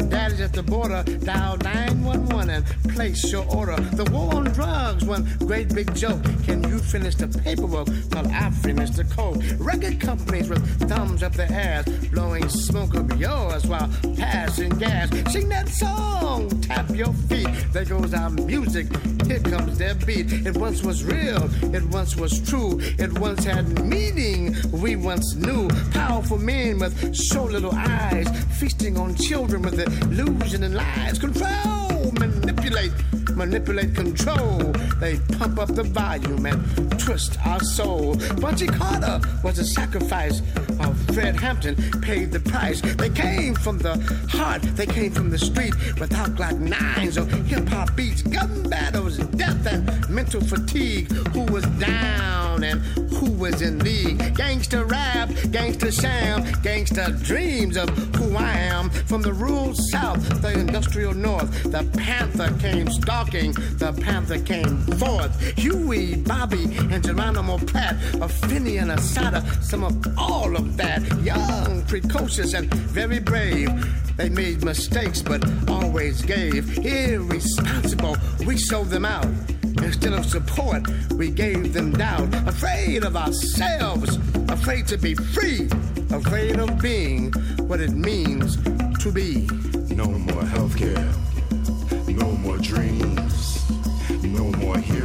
at 0.51 0.65
the 0.65 0.71
border. 0.71 1.03
Dial 1.25 1.57
911 1.59 2.51
and 2.51 2.65
place 2.95 3.31
your 3.31 3.47
order. 3.55 3.77
The 3.77 4.05
war 4.11 4.35
on 4.35 4.45
drugs, 4.45 5.05
one 5.05 5.29
great 5.41 5.73
big 5.75 5.95
joke. 5.95 6.23
Can 6.45 6.63
you 6.69 6.79
finish 6.79 7.15
the 7.15 7.29
paperwork 7.29 7.89
while 8.13 8.27
I 8.29 8.51
finish 8.51 8.91
the 8.91 9.05
code? 9.05 9.43
Record 9.61 10.01
companies 10.01 10.49
with 10.49 10.63
thumbs 10.89 11.23
up 11.23 11.35
their 11.35 11.53
ass, 11.53 11.89
blowing 12.13 12.49
smoke 12.49 12.95
up 12.95 13.19
yours 13.19 13.67
while 13.67 13.89
passing 14.17 14.71
gas. 14.71 15.11
Sing 15.33 15.49
that 15.51 15.69
song, 15.69 16.49
tap 16.63 16.89
your 16.91 17.13
feet. 17.29 17.49
There 17.73 17.85
goes 17.85 18.15
our 18.15 18.31
music, 18.31 18.87
here 19.27 19.41
comes 19.41 19.79
their 19.79 19.95
beat. 19.95 20.33
It 20.47 20.57
once 20.57 20.83
was 20.83 21.05
real, 21.05 21.49
it 21.75 21.85
once 21.85 22.17
was 22.17 22.41
true, 22.49 22.81
it 22.81 23.19
once 23.19 23.45
had 23.45 23.85
meaning. 23.85 24.57
We 24.73 24.97
once 24.97 25.35
knew 25.35 25.69
powerful 25.93 26.39
men 26.39 26.79
with 26.79 27.15
so 27.15 27.45
little 27.45 27.75
eyes, 27.75 28.29
feasting 28.59 28.97
on 28.97 29.15
children 29.15 29.63
with 29.63 29.77
the 29.77 29.87
illusion 30.07 30.40
and 30.43 30.75
lies, 30.75 30.97
lives. 30.97 31.19
Control, 31.19 32.50
manipulate, 32.61 32.93
manipulate, 33.37 33.95
control. 33.95 34.59
They 35.01 35.19
pump 35.39 35.59
up 35.59 35.75
the 35.75 35.83
volume 35.83 36.45
and 36.45 37.01
twist 37.01 37.39
our 37.47 37.61
soul. 37.61 38.17
Bunchy 38.39 38.67
Carter 38.67 39.21
was 39.43 39.59
a 39.59 39.65
sacrifice. 39.65 40.41
While 40.77 40.95
Fred 41.13 41.37
Hampton 41.37 41.77
paid 42.01 42.33
the 42.33 42.41
price. 42.41 42.81
They 42.81 43.11
came 43.11 43.55
from 43.55 43.79
the 43.79 43.97
heart, 44.31 44.63
they 44.77 44.87
came 44.87 45.13
from 45.13 45.31
the 45.31 45.39
street 45.39 45.75
without 45.99 46.31
Glock 46.31 46.59
nines 46.59 47.19
or 47.19 47.25
hip 47.25 47.69
hop 47.69 47.95
beats, 47.97 48.23
gun 48.23 48.69
battles, 48.69 49.19
death 49.19 49.67
and 49.67 50.09
mental 50.11 50.41
fatigue. 50.41 51.11
Who 51.33 51.45
was 51.53 51.65
down 51.79 52.65
and 52.65 52.81
who 53.15 53.31
was 53.33 53.63
in 53.63 53.79
league? 53.81 54.35
Gangster 54.35 54.85
rap, 54.85 55.31
gangster 55.51 55.93
sham, 55.93 56.45
gangster 56.63 57.11
dreams 57.23 57.77
of 57.77 57.89
who 58.17 58.37
I 58.37 58.53
am. 58.53 58.91
From 58.91 59.23
the 59.23 59.33
rural 59.33 59.75
south, 59.75 60.43
the 60.43 60.53
industrial 60.53 61.15
north, 61.15 61.51
the 61.65 61.85
panther 61.99 62.50
came 62.59 62.89
stalking, 62.91 63.53
the 63.53 63.93
panther 64.03 64.39
came 64.39 64.79
forth. 64.99 65.41
Huey, 65.57 66.17
Bobby, 66.17 66.65
and 66.91 67.03
Geronimo 67.05 67.59
Pat, 67.59 67.97
a 68.21 68.29
Finney 68.29 68.79
and 68.79 68.91
a 68.91 69.01
Sada, 69.01 69.45
some 69.63 69.85
of 69.85 70.19
all 70.19 70.57
of 70.57 70.77
that. 70.77 71.03
Young, 71.23 71.85
precocious, 71.87 72.55
and 72.55 72.73
very 72.75 73.19
brave. 73.19 73.69
They 74.17 74.29
made 74.29 74.65
mistakes, 74.65 75.23
but 75.23 75.43
always 75.69 76.23
gave. 76.23 76.79
Irresponsible, 76.79 78.17
we 78.47 78.57
sold 78.57 78.89
them 78.89 79.05
out. 79.05 79.27
Instead 79.83 80.13
of 80.13 80.27
support, 80.27 80.83
we 81.13 81.31
gave 81.31 81.73
them 81.73 81.93
doubt. 81.93 82.35
Afraid 82.47 83.05
of 83.05 83.17
ourselves, 83.17 84.17
afraid 84.49 84.87
to 84.89 84.99
be 84.99 85.15
free, 85.15 85.69
afraid 86.11 86.59
of 86.59 86.81
being 86.81 87.33
what 87.69 87.81
it 87.81 87.93
means 87.93 88.57
to 89.03 89.11
be. 89.13 89.47
No 89.95 90.07
more 90.07 90.43
healthcare, 90.43 91.09
no 92.21 92.33
more 92.33 92.59
dreams, 92.59 93.71
no 94.23 94.45
more 94.53 94.79
heroes, 94.79 95.00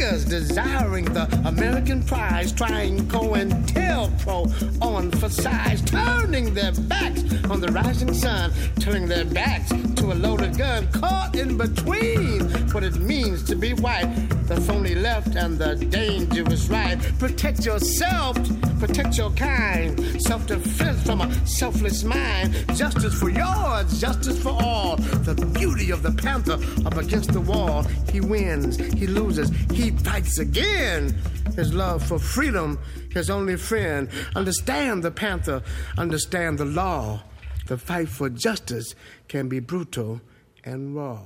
desiring 0.00 1.04
the 1.04 1.28
American 1.44 2.02
prize, 2.02 2.52
trying 2.52 3.06
COINTELPRO 3.08 4.80
on 4.80 5.10
for 5.10 5.28
size, 5.28 5.82
turning 5.82 6.54
their 6.54 6.72
backs 6.72 7.22
on 7.50 7.60
the 7.60 7.68
rising 7.68 8.14
sun, 8.14 8.50
turning 8.78 9.06
their 9.06 9.26
backs 9.26 9.68
to 9.96 10.12
a 10.12 10.14
loaded 10.14 10.56
gun, 10.56 10.90
caught 10.92 11.36
in 11.36 11.58
between 11.58 12.48
what 12.72 12.82
it 12.82 12.96
means 12.96 13.42
to 13.42 13.54
be 13.54 13.74
white, 13.74 14.08
the 14.46 14.58
phony 14.62 14.94
left 14.94 15.36
and 15.36 15.58
the 15.58 15.76
dangerous 15.76 16.68
right. 16.68 16.98
Protect 17.18 17.66
yourself, 17.66 18.38
protect 18.78 19.18
your 19.18 19.30
kind, 19.32 20.00
self 20.22 20.46
defense 20.46 21.02
from 21.02 21.20
a 21.20 21.46
selfless 21.46 22.04
mind, 22.04 22.54
justice 22.74 23.14
for 23.20 23.28
yours, 23.28 24.00
justice 24.00 24.42
for 24.42 24.56
all. 24.62 24.96
The 24.96 25.34
beauty 25.52 25.90
of 25.90 26.02
the 26.02 26.12
panther 26.12 26.58
up 26.86 26.96
against 26.96 27.32
the 27.32 27.40
wall, 27.40 27.82
he 28.10 28.22
wins, 28.22 28.78
he 28.94 29.06
loses, 29.06 29.50
he 29.72 29.89
fights 29.98 30.38
again. 30.38 31.14
His 31.56 31.72
love 31.72 32.02
for 32.08 32.18
freedom, 32.18 32.78
his 33.12 33.30
only 33.30 33.56
friend. 33.56 34.08
Understand 34.36 35.02
the 35.02 35.10
panther, 35.10 35.62
understand 35.98 36.58
the 36.58 36.64
law. 36.64 37.22
The 37.66 37.78
fight 37.78 38.08
for 38.08 38.28
justice 38.28 38.94
can 39.28 39.48
be 39.48 39.60
brutal 39.60 40.20
and 40.64 40.94
raw. 40.96 41.20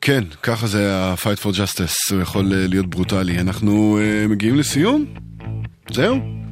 כן, 0.00 0.24
ככה 0.42 0.66
זה 0.66 0.96
ה-Fight 0.96 1.42
for 1.42 1.52
Justice, 1.52 2.12
הוא 2.12 2.20
יכול 2.20 2.52
אה, 2.52 2.66
להיות 2.66 2.86
ברוטלי. 2.86 3.38
אנחנו 3.38 3.98
uh, 3.98 4.28
מגיעים 4.28 4.54
לסיום? 4.54 5.14
זהו. 5.92 6.47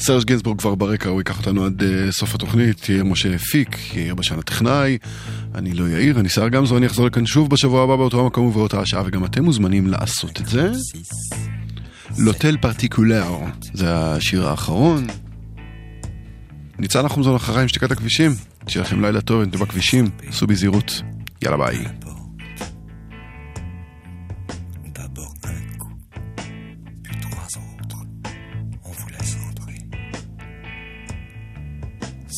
סרג' 0.00 0.24
גינזבורג 0.24 0.58
כבר 0.58 0.74
ברקע, 0.74 1.08
הוא 1.08 1.20
ייקח 1.20 1.38
אותנו 1.38 1.64
עד 1.64 1.80
uh, 1.80 1.84
סוף 2.12 2.34
התוכנית, 2.34 2.88
יהיה 2.88 3.04
משה 3.04 3.34
הפיק, 3.34 3.94
יאיר 3.94 4.14
בשן 4.14 4.38
הטכנאי, 4.38 4.98
אני 5.54 5.72
לא 5.72 5.88
יאיר, 5.88 6.20
אני 6.20 6.28
שר 6.28 6.48
גמזו, 6.48 6.76
אני 6.76 6.86
אחזור 6.86 7.06
לכאן 7.06 7.26
שוב 7.26 7.50
בשבוע 7.50 7.82
הבא 7.82 7.96
באותו 7.96 8.20
המקום 8.20 8.46
ובאותה 8.46 8.80
השעה, 8.80 9.02
וגם 9.06 9.24
אתם 9.24 9.44
מוזמנים 9.44 9.86
לעשות 9.86 10.40
את 10.40 10.46
זה. 10.46 10.70
לוטל 12.18 12.56
פרטיקולר, 12.56 13.36
זה 13.72 13.96
השיר 13.96 14.48
האחרון. 14.48 15.06
ניצן 16.78 17.04
נחומזון 17.04 17.34
אחריי 17.34 17.62
עם 17.62 17.68
שתיקת 17.68 17.90
הכבישים, 17.90 18.30
שיהיה 18.68 18.84
לכם 18.84 19.04
לילה 19.04 19.20
טוב, 19.20 19.42
אתם 19.42 19.58
בכבישים, 19.58 20.10
סעו 20.30 20.46
בזהירות, 20.46 21.02
יאללה 21.42 21.56
ביי. 21.56 22.09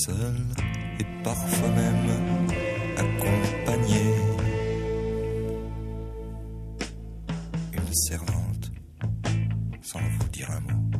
Seul 0.06 0.34
et 0.98 1.22
parfois 1.22 1.68
même 1.68 2.48
accompagné. 2.96 4.00
Une 7.72 7.94
servante, 7.94 8.72
sans 9.80 10.00
vous 10.00 10.28
dire 10.32 10.50
un 10.50 10.60
mot, 10.60 10.90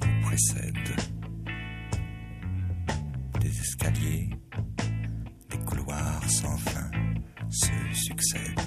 vous 0.00 0.26
précède. 0.26 0.72
Des 3.40 3.60
escaliers, 3.60 4.30
des 5.50 5.58
couloirs 5.66 6.30
sans 6.30 6.56
fin 6.56 6.90
se 7.50 7.72
succèdent 7.92 8.61